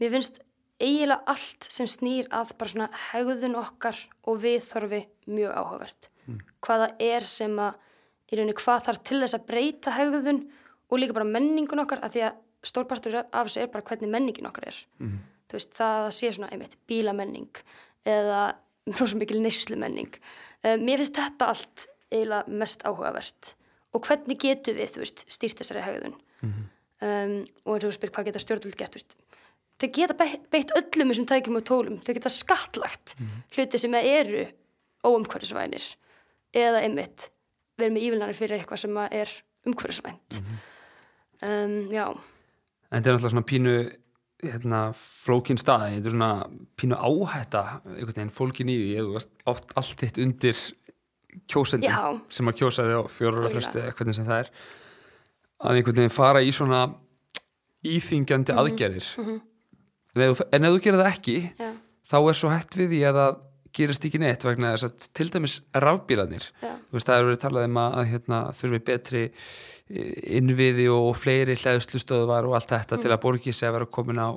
[0.01, 0.41] Mér finnst
[0.81, 6.11] eiginlega allt sem snýr að bara svona hegðun okkar og viðþorfi mjög áhugavert.
[6.65, 7.79] Hvaða er sem að
[8.31, 10.41] í rauninni hvað þarf til þess að breyta hegðun
[10.91, 12.39] og líka bara menningun okkar að því að
[12.71, 14.81] stórpartur af þessu er bara hvernig menningin okkar er.
[15.51, 17.63] Þú veist það að sé svona einmitt bílamenning
[18.07, 18.43] eða
[18.99, 20.13] rosa mikil neyslumenning.
[20.65, 23.55] Um, mér finnst þetta allt eiginlega mest áhugavert.
[23.95, 26.17] Og hvernig getum við þú veist stýrt þessari hegðun?
[27.01, 29.17] Um, og eins og þú spyr hvað geta stjórnvöld gert þú veist?
[29.81, 30.17] Þau geta
[30.53, 31.99] beitt, öllum þessum tækjum og tólum.
[32.05, 33.15] Þau geta skattlagt
[33.57, 34.45] hluti sem eru
[35.09, 35.87] óumhverfisvænir.
[36.53, 37.31] Eða einmitt
[37.81, 39.33] verið með ívilnanir fyrir eitthvað sem er
[39.67, 40.43] umhverfisvænt.
[41.43, 42.07] Um, já,
[42.91, 43.73] En þetta er náttúrulega svona pínu
[44.43, 46.31] hérna, flókin staði, þetta er svona
[46.81, 47.61] pínu áhætta,
[47.93, 50.63] einhvern veginn fólkin í því, eða þú oft allt þitt undir
[51.47, 52.01] kjósendum Já.
[52.35, 53.55] sem að kjósa þig á fjórar Algjörlega.
[53.55, 54.51] fresti eða hvernig sem það er
[55.61, 56.81] að einhvern veginn fara í svona
[57.85, 58.59] íþingjandi Mhm.
[58.65, 59.09] aðgerðir.
[60.17, 61.71] En, ef, þú- en ef þú gerir það ekki já,
[62.11, 63.19] þá er svo hætt við því að
[63.77, 67.43] gerist ekki neitt vegna þess að til dæmis rafbílarnir já, þú veist það er verið
[67.45, 73.01] talað um að, að hérna, þurfi betri eh, innviði og fleiri hlæðslustöðvar og allt þetta
[73.03, 74.31] til að borgi sig að vera komin á,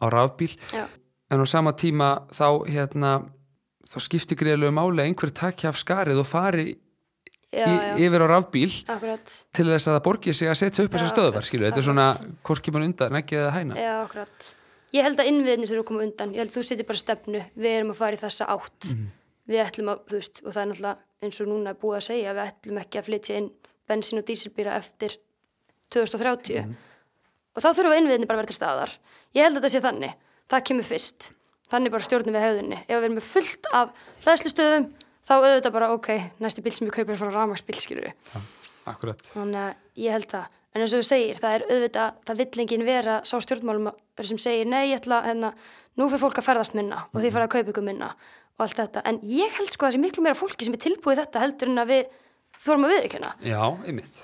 [0.00, 0.52] á rafbíl.
[0.74, 0.86] Já,
[1.30, 3.12] en á sama tíma þá hérna
[3.90, 6.68] þá skiptir greiðlegu máli að einhver takja af skarið og fari
[7.50, 7.94] já, já.
[7.98, 9.34] yfir á rafbíl akkurat.
[9.56, 12.08] til þess að það borgi sig að setja upp þessar stöðvar skilur, þetta er svona
[12.62, 13.78] kemur undan, ekki eða hæna.
[13.78, 14.50] Já, akkurat.
[14.94, 16.32] Ég held að innviðinni þurfa að koma undan.
[16.34, 17.40] Ég held að þú setjir bara stefnu.
[17.54, 18.88] Við erum að fara í þessa átt.
[19.50, 22.32] Við ætlum að, þú veist, og það er náttúrulega eins og núna búið að segja,
[22.36, 23.50] við ætlum ekki að flytja inn
[23.90, 25.16] bensin og dísilbýra eftir
[25.94, 26.74] 2030.
[27.56, 28.92] Og þá þurfa innviðinni bara að vera til staðar.
[29.34, 30.14] Ég held að þetta sé þannig.
[30.50, 31.30] Það kemur fyrst.
[31.70, 32.78] Þannig bara stjórnum við hefðunni.
[32.82, 33.90] Ef við erum með fullt af
[34.24, 34.86] hlæðslustöðum,
[35.26, 36.08] þá auðvitað bara, ok,
[36.42, 38.40] næsti bíl sem ég kaupir er frá rafmagsbíl, skilur við.
[38.90, 40.56] Akkurat, Þannig að ég held það.
[40.70, 43.88] En eins og þú segir, það er auðvitað, það vill enginn vera sá stjórnmálum
[44.22, 45.52] sem segir, nei, ég ætla, hérna,
[45.98, 48.78] nú fyrir fólk að ferðast minna og því fara að kaupa ykkur minna og allt
[48.78, 49.02] þetta.
[49.08, 51.72] En ég held sko að það sé miklu meira fólki sem er tilbúið þetta heldur
[51.72, 52.12] en að við
[52.60, 53.32] þórum að viðkjöna.
[53.50, 54.20] já, einmitt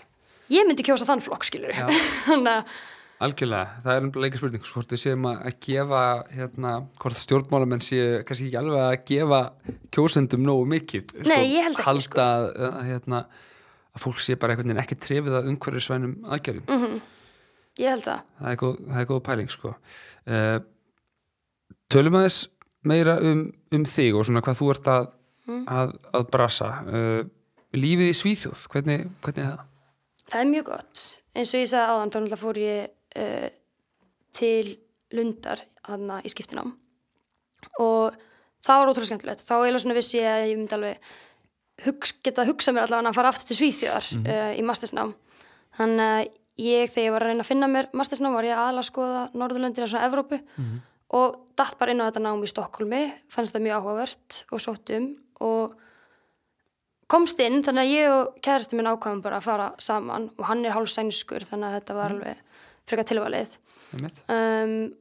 [0.53, 1.89] Ég myndi kjósa þann flokk, skilur Já.
[2.29, 2.77] Þannig að,
[3.27, 6.01] Algjörlega, það er umlega ekki spurning hvort við séum að gefa
[6.37, 9.39] hérna, hvort stjórnmálamenn séu kannski ekki alveg að gefa
[9.97, 12.27] kjósendum nógu mikið sko, Nei, ég held ekki, halda sko.
[12.27, 13.23] að, hérna,
[13.97, 17.01] að fólk sé bara einhvern veginn ekki trefið að umhverfisvænum aðgerðum Mhm.
[17.81, 18.21] ég held það.
[18.41, 19.75] það, er góð, það er góð pæling sko.
[20.27, 20.59] uh,
[21.91, 22.41] Tölum aðeins
[22.87, 25.13] meira um, um þig og svona hvað þú ert að,
[25.47, 25.61] Mm.
[25.71, 27.21] að, að brasa uh,
[27.77, 29.61] Lífið í Svíþjóð, hvernig, hvernig er það?
[30.33, 31.03] Það er mjög gott.
[31.37, 32.89] Eins og ég sagði áðan, þá fór ég
[33.23, 33.49] uh,
[34.35, 34.73] til
[35.15, 36.73] Lundar hana í skiptinám
[37.79, 38.17] og
[38.67, 39.45] það var ótrúlega skemmtilegt.
[39.47, 40.99] Þá eiginlega svona vissi ég að ég myndi alveg
[41.85, 45.15] hugs, geta hugsað mér allavega að fara aftur til Svíþjóðar uh, í mastersnám.
[45.77, 46.21] Þannig að
[46.65, 49.25] ég, þegar ég var að reyna að finna mér mastersnám, var ég aðalega að skoða
[49.37, 50.41] Norðurlöndina svona Evrópu
[51.17, 54.91] og datt bara inn á þetta nám í Stokkólmi, fannst það mjög áhugavert og sótt
[54.97, 55.11] um
[55.45, 55.77] og
[57.13, 60.65] komst inn þannig að ég og kærasti minn ákvæmum bara að fara saman og hann
[60.65, 62.41] er hálf sænskur þannig að þetta var alveg
[62.87, 63.59] frekar tilvalið.
[64.33, 64.95] Um,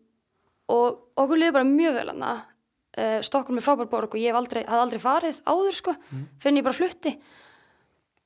[0.69, 2.33] og okkur liði bara mjög vel hana
[2.97, 5.95] uh, Stokkólm er frábær borg og ég hef aldrei, hafði aldrei farið áður sko,
[6.41, 7.15] finn ég bara flutti.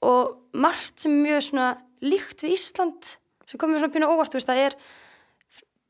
[0.05, 1.70] Og margt sem er mjög svona
[2.05, 3.15] líkt við Ísland
[3.49, 4.78] sem komið svona pínu óvart, þú veist, það er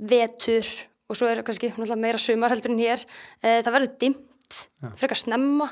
[0.09, 0.71] vetur
[1.09, 3.03] og svo er kannski meira sumar heldur en hér.
[3.43, 4.59] Uh, það verður dimmt,
[4.97, 5.69] frekar snemma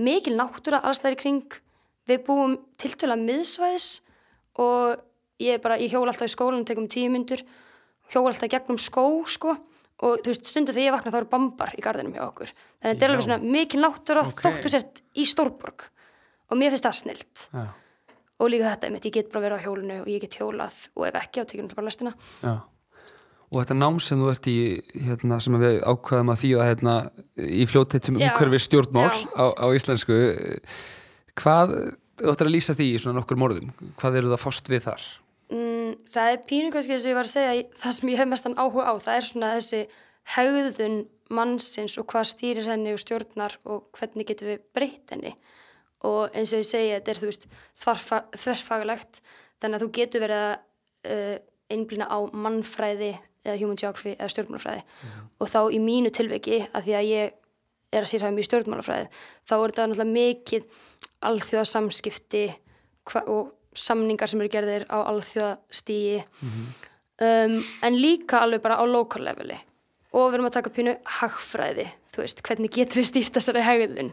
[0.00, 1.60] mikil náttúra allstæðir kring.
[2.08, 4.00] Við búum tiltöla miðsvæðis
[4.60, 5.00] og
[5.40, 7.42] ég er bara, ég hjóla alltaf í skólanum, tekum tíu myndur
[8.12, 9.56] hjóla alltaf gegnum skó, sko
[10.04, 12.90] og þú veist, stundu þegar ég vakna þá eru bambar í gardinum hjá okkur, þannig
[12.90, 14.34] að þetta er alveg svona mikið náttúra Ok.
[14.34, 14.44] okay.
[14.44, 15.88] þóttu sért í Stórborg
[16.50, 17.64] og mér finnst það snilt Já,
[18.44, 21.08] og líka þetta, einmitt, ég get bara verið á hjólinu og ég get hjólað og
[21.08, 22.54] ef ekki, þá tekjum bara lestina já.
[23.54, 24.58] Og þetta nám sem þú ert í,
[25.06, 26.94] hérna, sem við ákvaðum að þýða hérna,
[27.38, 28.32] í fljóteitum Já.
[28.32, 30.16] umhverfi stjórnmál á, á íslensku,
[31.38, 31.74] hvað,
[32.18, 35.06] þú ættir að lýsa því í svona nokkur morðum, hvað eru það fást við þar?
[35.94, 38.30] Mm, það er pínu kannski þess að ég var að segja það sem ég hef
[38.30, 39.82] mestan áhuga á, það er svona þessi
[40.34, 40.98] hegðun
[41.34, 45.34] mannsins og hvað stýrir henni og stjórnar og hvernig getum við breytt henni.
[46.04, 47.46] Og eins og ég segi, þetta er þú veist
[47.80, 49.20] þvarfa, þverfagilegt
[49.62, 50.56] þannig að þú getur verið að
[51.14, 51.36] uh,
[51.72, 53.14] einblýna á mannfræði
[53.44, 54.84] eða human geography eða stjórnmálafræði.
[55.40, 57.40] Og þá í mínu tilviki að því að ég
[57.94, 59.08] er að sýrhafa mjög stjórnmálafræði
[59.48, 60.68] þá er þetta náttúrulega mikið
[61.28, 62.44] alþjóða samskipti
[63.24, 69.58] og samningar sem eru gerðir á alþjóðastígi um, en líka alveg bara á lokal leveli
[70.14, 74.12] og við erum að taka pínu hagfræði, þú veist, hvernig getum við stýrt þessari hegðun?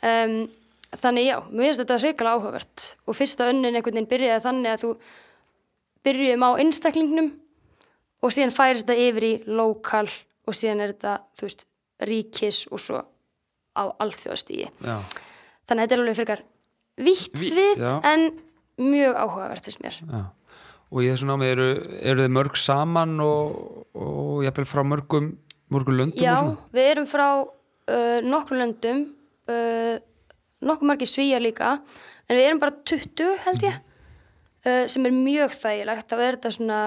[0.00, 0.36] Um,
[0.96, 2.84] þannig já, mér finnst þetta reykjala áhugavert.
[3.04, 4.92] Og fyrsta önnin einhvern veginn byrjaði þannig að þú
[6.08, 7.28] byrjuðum á einstaklingnum
[8.24, 10.06] og síðan færist þetta yfir í lokal
[10.48, 11.66] og síðan er þetta, þú veist,
[12.08, 13.02] ríkis og svo
[13.76, 16.42] á alþjóðastígi þannig að þetta er alveg frekar
[16.96, 18.26] vitt Vítt, svið en
[18.80, 20.00] mjög áhugavert fyrst mér.
[20.00, 20.24] Já.
[20.92, 21.68] Og í þessu námi eru,
[21.98, 23.56] eru þið mörg saman og,
[23.98, 25.32] og jafnvel frá mörgum,
[25.74, 26.36] mörgum löndum Já,
[26.76, 29.02] við erum frá uh, nokkrum löndum
[29.50, 29.96] uh,
[30.62, 31.80] nokkuð margir svíjar líka
[32.26, 33.82] en við erum bara 20 held ég.
[34.66, 36.06] Uh, sem er mjög þægilegt.
[36.10, 36.78] Þá er þetta svona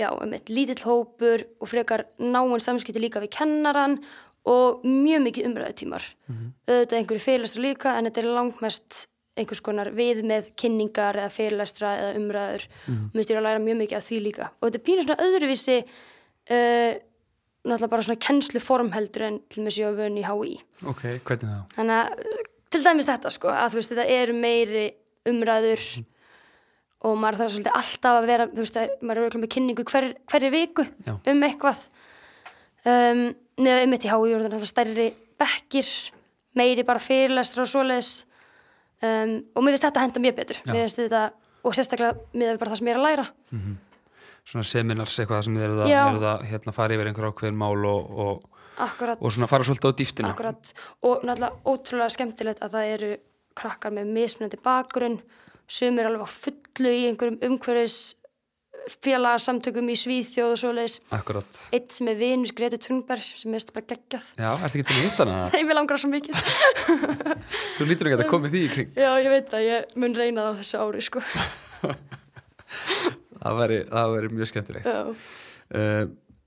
[0.00, 3.98] já, um eitt lítill hópur og frekar náinn samskipti líka við kennaran
[4.44, 6.04] og mjög mikið umræðutímar.
[6.28, 6.52] Mm -hmm.
[6.68, 9.06] auðvitað einhverju fyrirlestra líka en þetta er langmest
[9.38, 13.10] einhvers konar við með kynningar eða fyrirlestra eða umræður mm -hmm.
[13.14, 15.78] mér styrir að læra mjög mikið af því líka og þetta er pínur svona öðruvísi
[15.84, 16.92] uh,
[17.64, 21.62] náttúrulega bara svona kennslu formheldur en til með séu vön í HÍ Ok, hvernig það?
[21.76, 24.86] þannig að uh, til dæmis þetta sko að þú veist þetta eru meiri
[25.24, 25.84] umræður
[27.04, 29.84] og maður þarf svolítið alltaf að vera þú veist að maður er örugglega með kynningu
[29.90, 31.14] hver, hverju viku Já.
[31.30, 31.88] um eitthvað
[32.84, 33.24] um,
[33.58, 35.08] neða einmitt í HÍ og þetta er stærri
[35.40, 35.90] bekkir
[36.54, 38.12] meiri bara fyrirlestra og svoleiðis
[39.04, 40.60] um, og mér finnst þetta henda mér betur.
[40.68, 41.24] Mér þetta
[41.64, 43.26] og sérstaklega með bara það sem ég er að læra.
[44.44, 48.10] Svona seminars eitthvað sem þið eruð að, að hérna, fara yfir einhver ákveðin mál og,
[48.24, 48.58] og,
[49.14, 50.32] og svona fara svolítið á dýftina.
[50.34, 50.74] Akkurat,
[51.08, 53.14] og náttúrulega ótrúlega skemmtilegt að það eru
[53.56, 55.16] krakkar með mismunandi bakgrunn,
[55.70, 57.98] sumir alveg á fullu í einhverjum umhverfis
[58.90, 60.96] félagsamtökum í Svíþjóð og svoleiðis.
[61.14, 61.60] Akkurat.
[61.74, 64.26] Eitt sem er vinur Gretu Thunberg sem er bara geggjað.
[64.38, 65.38] Já, ertu ekki til að hitta hana?
[65.54, 66.34] Nei, mér langar svo mikið.
[67.78, 68.92] Þú lítur ekki að það komið því í kring.
[68.98, 71.24] Já, ég veit að ég mun reyna það á þessu ári, sko.
[73.44, 74.86] Það væri, það væri mjög skemmtilegt.
[74.92, 75.16] Já,
[75.74, 76.04] Uh,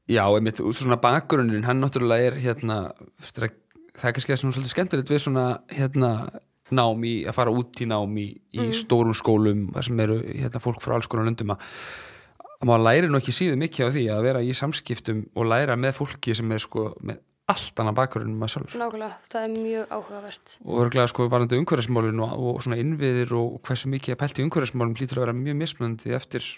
[0.08, 2.76] já, einmitt, svona bakgrunnin, hann náttúrulega er hérna,
[3.18, 6.12] það er kannski svona svolítið skemmtilegt við svona hérna
[6.70, 10.62] nám í, að fara út í nám í, í stórum skólum, þar sem eru hérna
[10.64, 11.74] fólk frá alls konar löndum að að
[12.66, 16.00] maður læri nú ekki síðu mikið á því að vera í samskiptum og læra með
[16.00, 18.80] fólki sem er sko með allt annað bakgrunn en maður sjálfur.
[18.82, 20.56] Nákvæmlega, það er mjög áhugavert.
[20.66, 24.46] og örglega sko varandi umhverfismálin og, og svona innviðir og hversu mikið að pælt í
[24.48, 26.50] umhverfismálum lítur að vera mjög mismunandi eftir,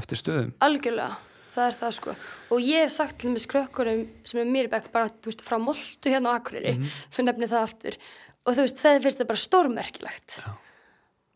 [0.00, 0.54] eftir stöðum.
[0.64, 1.20] Algjörlega,
[1.52, 2.16] það er það sko.
[2.48, 5.44] Og ég hef sagt til með skrökkurum sem er mér í bekk bara, þú veist,
[5.44, 6.78] frá Moltu hérna á Akureyri,
[7.12, 8.02] sem nefnir það aftur.
[8.46, 10.38] Og þú veist, það finnst það bara stórmerkilegt.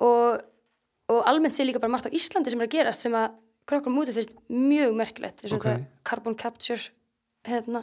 [0.08, 0.40] Og,
[1.12, 3.36] og almennt sé líka bara margt á Íslandi sem er að gerast sem að
[3.66, 5.66] krökkurum úti finnst mjög merkilegt eins og Ok.
[5.66, 6.90] þetta carbon capture
[7.46, 7.82] hérna,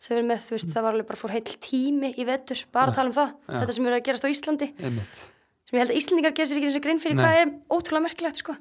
[0.00, 2.90] sem er með, þú veist, það var alveg bara fór heil tími í vetur, bara
[2.92, 3.60] að tala um það Já.
[3.60, 5.22] þetta sem er að gerast á Íslandi einmitt,
[5.64, 7.24] sem ég held að Íslandingar gerir sér ekki eins og grein fyrir Nei.
[7.24, 8.56] hvað er ótrúlega merkilegt sko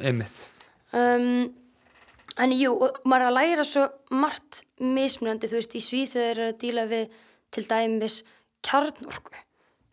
[0.93, 1.53] um,
[2.37, 3.83] en jú, og maður er að læra svo
[4.13, 7.17] margt mismunandi, þú veist, í Svíþjóð er að díla við
[7.53, 8.21] til dæmis
[8.65, 9.33] kjarnorku,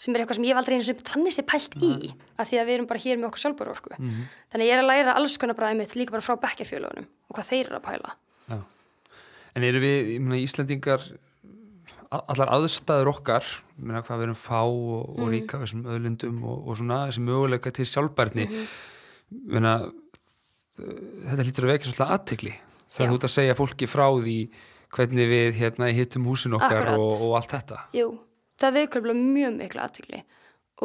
[0.01, 1.93] sem er eitthvað sem ég hef aldrei eins og þannig sé pælt í
[2.41, 4.91] af því að við erum bara hér með okkur sjálfbúrorku þannig að ég er að
[4.91, 8.15] læra alls konar bara einmitt líka bara frá bekkjafjölugunum og hvað þeir eru að pæla.
[8.49, 8.59] Já.
[9.59, 11.05] En eru við, ég meina, Íslandingar
[12.11, 13.47] allar aðstæður okkar
[13.77, 17.27] meina hvað við erum fá og, og ríka af þessum öðlundum og, og svona þessi
[17.27, 18.73] möguleika til sjálfbærni ég
[19.53, 19.77] meina
[20.81, 22.57] þetta hlýtur að vekja svolítið aðtekli
[22.91, 23.11] þegar Já.
[23.11, 24.39] þú ert að segja fólki frá því
[24.91, 27.85] hvernig við hérna hittum húsin okkar og, og allt þetta.
[27.95, 28.09] Jú,
[28.61, 30.23] það vekur mjög mikla aðtikli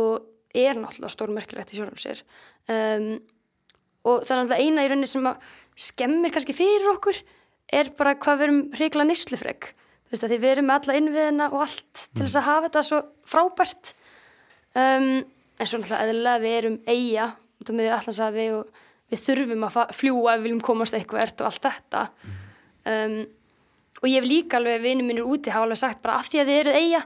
[0.01, 2.21] og er náttúrulega stórmerkilegt í sjálfum sér.
[2.71, 3.07] Um,
[4.07, 5.49] og það er náttúrulega eina í rauninni sem að
[5.85, 7.19] skemmir kannski fyrir okkur
[7.75, 9.73] er bara hvað við erum reikla neyslufreg
[10.05, 12.67] þú veist að því við erum með alla innviðina og allt til þess að hafa
[12.67, 13.93] þetta svo frábært.
[14.75, 15.07] Um,
[15.55, 17.29] en svo náttúrulega eðlilega við erum eiga
[17.65, 22.03] allansafi og við þurfum að ef við viljum komast eitthvað og allt þetta.
[22.85, 23.17] Um,
[24.01, 26.51] og ég hef líka alveg vinið mínir úti hafa alveg sagt bara af því að
[26.51, 27.01] þið eruð eiga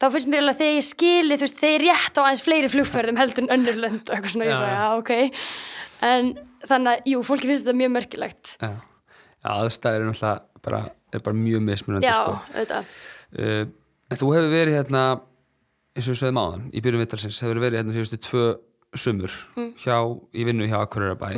[0.00, 3.20] þá finnst mér alveg að ég skili þú veist, þeir rétt á aðeins fleiri flugferðum
[3.20, 4.86] heldur en önnur lönd og eitthvað svona, ég bara, já.
[5.00, 5.12] ok
[6.10, 6.30] en
[6.66, 8.70] þannig að, jú, fólki finnst þetta mjög merkilegt Já,
[9.40, 10.80] já aðstæður er náttúrulega bara,
[11.16, 12.38] er bara mjög mismunandi já, sko.
[12.52, 12.94] auðvitað
[13.40, 13.66] uh,
[14.06, 15.00] En þú hefur verið hérna
[15.96, 18.44] eins og við sögðum áðan í byrjun vittalsins hefur verið hérna síðustu tvö
[18.96, 19.70] sumur Mm.
[19.82, 19.96] hjá,
[20.36, 21.30] í vinnu hjá Akureyrabæ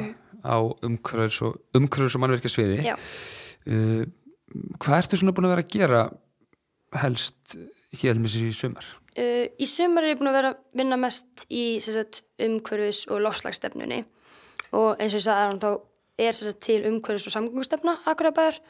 [0.45, 2.95] á umhverfis og, umhverfis og mannverkasviði já.
[2.99, 4.03] uh,
[4.83, 6.03] Hvað ertu svona búin að vera að gera
[6.97, 7.57] helst
[7.93, 8.87] til í sumar?
[9.19, 11.81] Uh, í sumar er ég búin að vera að vinna mest í
[12.45, 14.05] umhverfis og lofslagsstefnunni
[14.77, 15.71] og eins og ég sagði þá
[16.19, 18.61] er sagt, til umhverfis og samgöngustefna Akurabæðar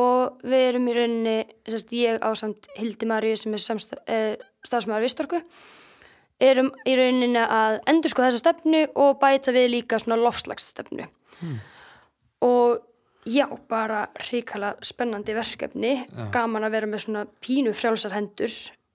[0.00, 1.36] og við erum í rauninni,
[1.68, 3.64] sagt, ég ásamt Hildi Maríu sem er
[4.08, 4.34] uh,
[4.64, 5.42] stafsmæður Vistorku
[6.42, 11.06] erum í rauninni að endur sko þessa stefnu og bæta við líka svona lofslagsstefnu
[12.42, 12.80] og
[13.26, 15.92] já, bara hrikala spennandi verkefni.
[16.34, 18.50] Gaman að vera með svona pínu frjálsar hendur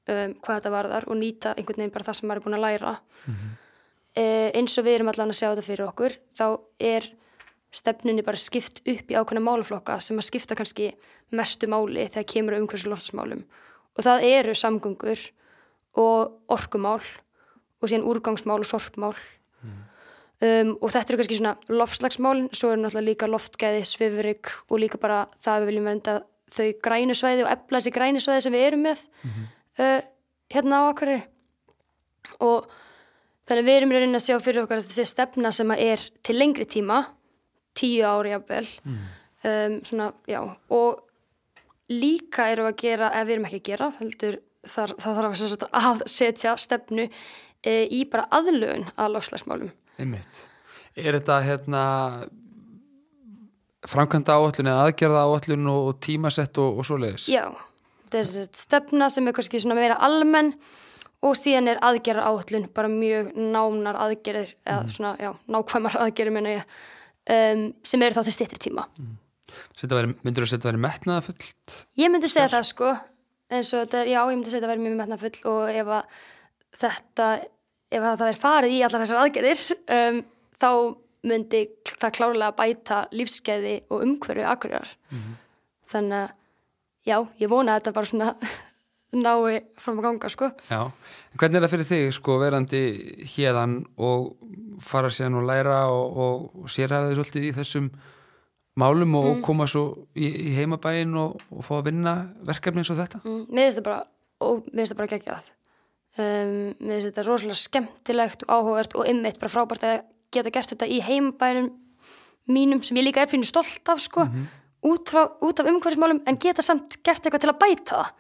[0.08, 2.66] um, hvað þetta varðar og nýta einhvern veginn bara það sem maður er búin að
[2.66, 2.98] læra.
[4.18, 6.46] Eh, eins og við erum allan að sjá þetta fyrir okkur þá
[6.82, 7.06] er
[7.76, 10.88] stefnunni bara skipt upp í ákveðna málaflokka sem að skipta kannski
[11.36, 13.44] mestu máli þegar kemur um hversu loftasmálum
[13.94, 15.22] og það eru samgöngur
[16.02, 17.04] og orkumál
[17.78, 19.14] og síðan úrgangsmál og sorpmál
[20.44, 25.00] um, og þetta eru kannski svona loftslagsmálin, svo eru náttúrulega líka loftgæði, svifrik og líka
[25.02, 26.18] bara það að við viljum vernda
[26.58, 29.04] þau grænu svæði og efla þessi grænu svæði sem við erum með
[29.82, 30.00] uh,
[30.54, 31.20] hérna á Akureyri.
[32.44, 32.68] Og
[33.48, 37.04] þannig við erum rauninni að sjá fyrir okkar þessi stefna sem er til lengri tíma
[37.78, 38.68] tíu ári jafnvel.
[39.48, 40.42] Um, svona, já,
[40.74, 41.04] og
[41.94, 45.68] líka erum við að gera, eða við erum ekki að gera heldur þar, það þarf
[45.80, 47.08] að, setja stefnu
[47.66, 50.44] í bara aðlögun að lofslagsmálum Einmitt.
[50.98, 51.84] Er þetta hérna
[53.88, 57.28] framkvæmda áallun eða aðgerða áallun og, tímasett og, og svoleiðis?
[57.32, 57.46] Já,
[58.06, 60.54] þetta er stefna sem er kannski svona meira almenn
[61.26, 66.56] og síðan er aðgerra áallun bara mjög nánar aðgerðir eða svona, já, nákvæmar aðgerðir meina
[66.58, 66.76] ég
[67.34, 68.88] um, sem eru þá til styrtri tíma
[69.78, 71.76] Þetta væri, myndur þú að þetta væri metnaða fullt?
[71.98, 72.90] Ég myndi segja það sko
[73.48, 75.92] eins og þetta er, já, ég myndi segja þetta verið mjög metna full og ef
[75.98, 76.18] að
[76.82, 77.28] þetta
[77.88, 79.66] ef að það verið farið í allar þessar aðgerðir
[79.98, 80.22] um,
[80.62, 80.70] þá
[81.28, 81.62] myndi
[81.98, 84.90] það klárlega bæta lífskeiði og umhverfi akkurar
[85.92, 86.34] þannig að
[87.08, 88.34] já, ég vona að þetta bara svona
[89.18, 90.82] nái fram að ganga sko Já.
[91.32, 92.82] En hvernig er það fyrir þig sko verandi
[93.34, 94.34] hérðan og
[94.84, 97.90] fara síðan og læra og, og sérhæfa þig svolítið í þessum
[98.78, 99.42] málum og Mm.
[99.48, 102.12] koma svo í, í heimabæin og, og fá að vinna
[102.46, 103.24] verkefni eins og þetta?
[103.24, 104.04] mm, mér finnst það bara
[104.46, 105.48] og mér finnst það bara geggjað
[106.18, 109.98] um, mér finnst þetta rosalega skemmtilegt og áhugavert og ymmit bara frábært að
[110.34, 111.72] geta gert þetta í heimbænum
[112.52, 114.28] mínum sem ég líka er pínu stolt af sko
[114.88, 118.12] út, frá, út af umhverfismálum en geta samt gert eitthvað til að bæta það.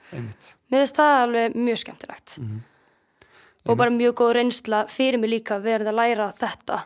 [0.71, 2.37] Mér finnst það alveg mjög skemmtilegt.
[3.67, 6.81] Og bara mjög góð reynsla fyrir mig líka verið að læra þetta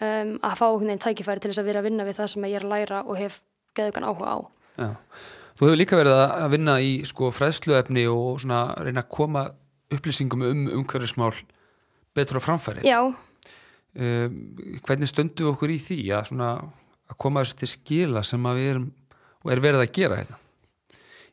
[0.00, 2.46] um, að fá einhvern veginn tækifæri til þess að vera að vinna við það sem
[2.48, 3.40] ég er að læra og hef
[3.78, 4.38] geðugan áhuga á.
[4.76, 4.90] Já.
[5.56, 9.46] Þú hefur líka verið að vinna í sko fræðsluefni og reyna að koma
[9.92, 11.34] upplýsingum um umhverfismál
[12.16, 12.86] betur á framfæri.
[12.86, 13.14] Já,
[13.96, 14.34] Um,
[14.84, 16.48] hvernig stöndum við okkur í því að, svona,
[17.08, 18.90] að koma þessu til skila sem við erum
[19.40, 20.36] og er verið að gera hérna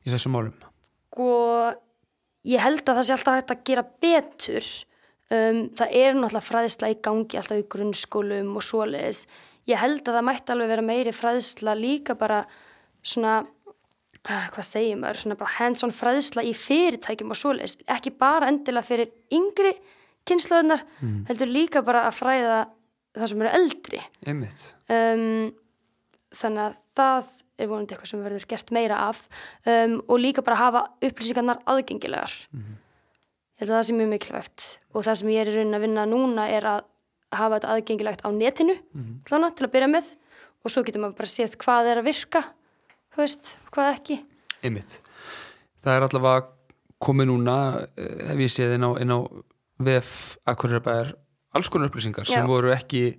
[0.07, 0.53] í þessum málum?
[1.13, 1.27] sko
[2.47, 4.69] ég held að það sé alltaf hægt að gera betur
[5.27, 9.25] um, það er náttúrulega fræðsla í gangi alltaf í grunnskólum og svoleiðis
[9.69, 12.41] ég held að það mætti alveg vera meiri fræðsla líka bara
[13.03, 13.41] svona
[14.23, 17.75] hvað segir maður, svona bara hands-on fræðsla í fyrirtækjum og svoleiðis.
[17.91, 19.73] Ekki bara endilega fyrir yngri
[20.29, 20.85] kynnslóðunar,
[21.27, 22.61] heldur líka bara að fræða
[23.17, 23.99] það sem eru eldri.
[24.25, 24.63] Einmitt.
[24.87, 25.51] um,
[26.33, 29.19] þannig að það er vonandi eitthvað sem verður gert meira af.
[29.67, 32.33] Um, og líka bara hafa upplýsingarnar aðgengilegar.
[32.53, 34.65] Ég held að það sé mjög mikilvægt.
[34.93, 36.81] Og það sem ég er í raunin að vinna núna er að
[37.33, 40.15] hafa þetta aðgengilegt á netinu mm til að byrja með.
[40.63, 42.43] Og svo getur maður bara séð hvað er að virka
[43.13, 44.19] þú veist, hvað ekki
[44.63, 45.01] Einmitt.
[45.83, 46.45] Það er allavega
[47.03, 47.57] komið núna,
[47.99, 49.19] eh, hef ég séð inn á, inn á
[49.83, 51.13] VF Akureyrbæðar
[51.53, 52.49] alls konar upplýsingar sem Já.
[52.49, 53.17] voru ekki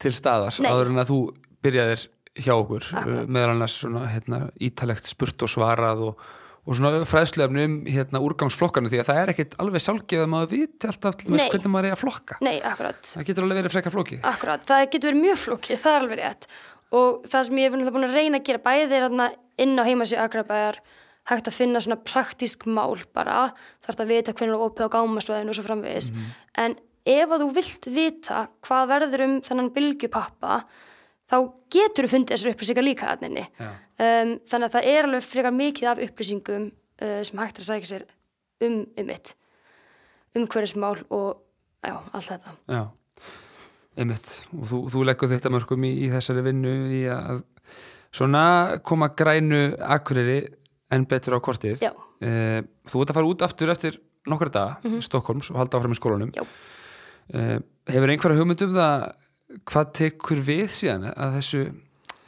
[0.00, 0.70] til staðar Nei.
[0.70, 1.20] áður en að þú
[1.64, 2.08] byrjaðir
[2.38, 3.30] hjá okkur Akkurat.
[3.30, 6.22] meðal annars svona hérna, ítalegt spurt og svarað og,
[6.68, 10.90] og svona fræðslefni um hérna, úrgangsflokkarnu því að það er ekkit alveg sjálfgeð að viti
[10.90, 14.84] alltaf hvernig maður er að flokka Nei, það getur alveg verið frekar flókið akkurat, það
[14.94, 16.50] getur verið mjög flókið, það er alveg rétt
[16.94, 19.28] og það sem ég hef búin að reyna að gera bæði er þarna
[19.58, 20.80] inn á heimasíu Akrabæjar
[21.28, 23.50] hægt að finna svona praktísk mál bara,
[23.84, 26.12] þarf að vita hvernig er opið á gámasvæðinu og svo framvegis.
[26.56, 26.78] En
[27.08, 30.60] ef að þú vilt vita hvað verður um þennan bylgjupappa
[31.28, 31.36] þá
[31.72, 33.68] getur þú fundið þessar upplýsingar líka að henni Já.
[33.68, 37.90] um, þannig að það er alveg frekar mikið af upplýsingum uh, sem hægt að sækja
[37.92, 38.06] sér
[38.64, 39.34] um um mitt
[40.36, 41.40] umhverfismál og
[41.84, 42.54] já, allt þetta.
[42.68, 42.82] Já,
[43.98, 47.42] einmitt og þú, þú leggur þetta mörgum í, í þessari vinnu í að
[48.14, 48.42] svona
[48.86, 50.38] koma grænu akureyri
[50.94, 51.92] enn betur á kortið Já.
[52.24, 55.02] Eh, Þú ert að fara út aftur eftir nokkra daga mm -hmm.
[55.04, 56.44] Stokkólms og halda áfram í skólanum Já.
[57.34, 59.12] Eh, Hefur einhverja hugmynd um það
[59.64, 61.72] hvað tekur við síðan að þessu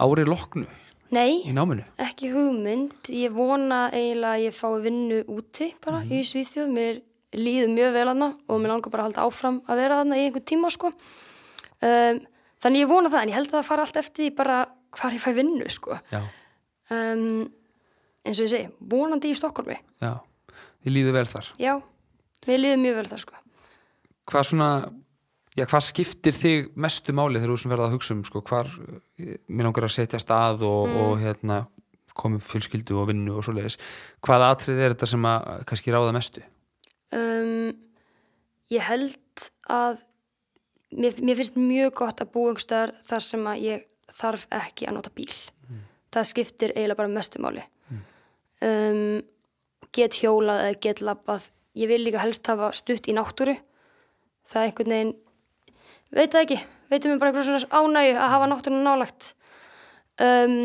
[0.01, 0.67] ári loknu
[1.11, 1.85] Nei, í náminu?
[1.99, 7.01] ekki hugmynd ég vona eiginlega að ég fái vinnu úti bara í Svíþjóð mér
[7.35, 10.25] líður mjög vel aðna og mér langar bara að halda áfram að vera aðna í
[10.27, 10.93] einhvern tíma sko
[11.87, 12.21] um,
[12.63, 14.61] þannig ég vona það en ég held að það fara allt eftir því bara
[14.99, 15.99] hvar ég fæ vinnu sko.
[16.91, 17.47] Um,
[18.27, 20.15] eins og ég segi, vonandi í Stokkólmi já,
[20.83, 21.53] þið líður vel þar.
[21.63, 21.75] Já,
[22.49, 23.45] mér líður mjög vel þar sko.
[24.31, 24.71] Hvað svona
[25.57, 28.71] já, hvað skiptir þig mestu máli þegar þú verða að hugsa um sko, hvar,
[29.19, 31.65] eh, mér langar að setja stað og, og hérna
[32.21, 33.79] komum fjölskyldu og vinnu og svoleiðis.
[34.27, 36.43] Hvaða atrið er þetta sem að kannski ráða mestu?
[37.17, 37.71] Um,
[38.71, 40.03] ég held að
[40.97, 43.87] mér, mér finnst mjög gott að búa einhverstaðar þar sem að ég
[44.21, 45.33] þarf ekki að nota bíl.
[46.11, 47.63] Það skiptir eiginlega bara mestu máli.
[48.61, 49.21] Um,
[49.95, 51.51] get hjólað eða get labbað.
[51.79, 53.55] Ég vil líka helst hafa stutt í náttúru.
[54.51, 55.19] Það er einhvern veginn
[56.15, 56.59] veit það ekki,
[56.91, 59.31] veitum við bara eitthvað svona ánægu að hafa náttúruna nálagt
[60.21, 60.57] um,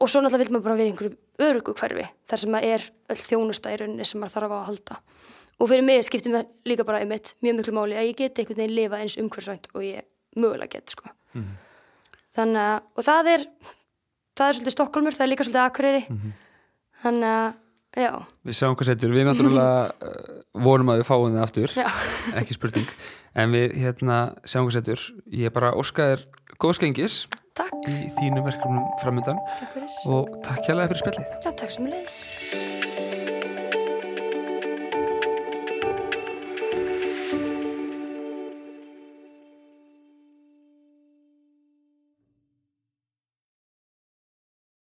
[0.00, 3.22] og svo náttúrulega vil maður bara vera einhverju örugu hverfi þar sem að er öll
[3.82, 4.98] rauninni sem maður þarf að halda
[5.64, 8.60] og fyrir mig skiptir mér líka bara einmitt mjög miklu máli að ég get einhvern
[8.60, 10.04] veginn lifa eins umhverfsvænt og ég
[10.36, 11.08] mögulega get sko.
[12.36, 13.48] þannig að og það er
[14.34, 16.02] það er svolítið Stokkólmur, það er líka svolítið Akureyri.
[17.04, 18.10] Þannig að já,
[18.48, 21.76] Við sjáum hvað setur, við náttúrulega uh, vonum að við fáum þið aftur.
[21.78, 21.86] Já,
[22.40, 22.96] ekki spurning,
[23.38, 25.06] en við hérna sjáum hvað setur,
[25.44, 26.26] ég bara óska þér
[26.62, 27.20] góðskengis
[27.54, 27.76] takk.
[27.86, 31.32] í þínu verkefnum framöndan takk fyrir, og takk hérlega fyrir spjallið.
[31.46, 32.18] Já takk sem leis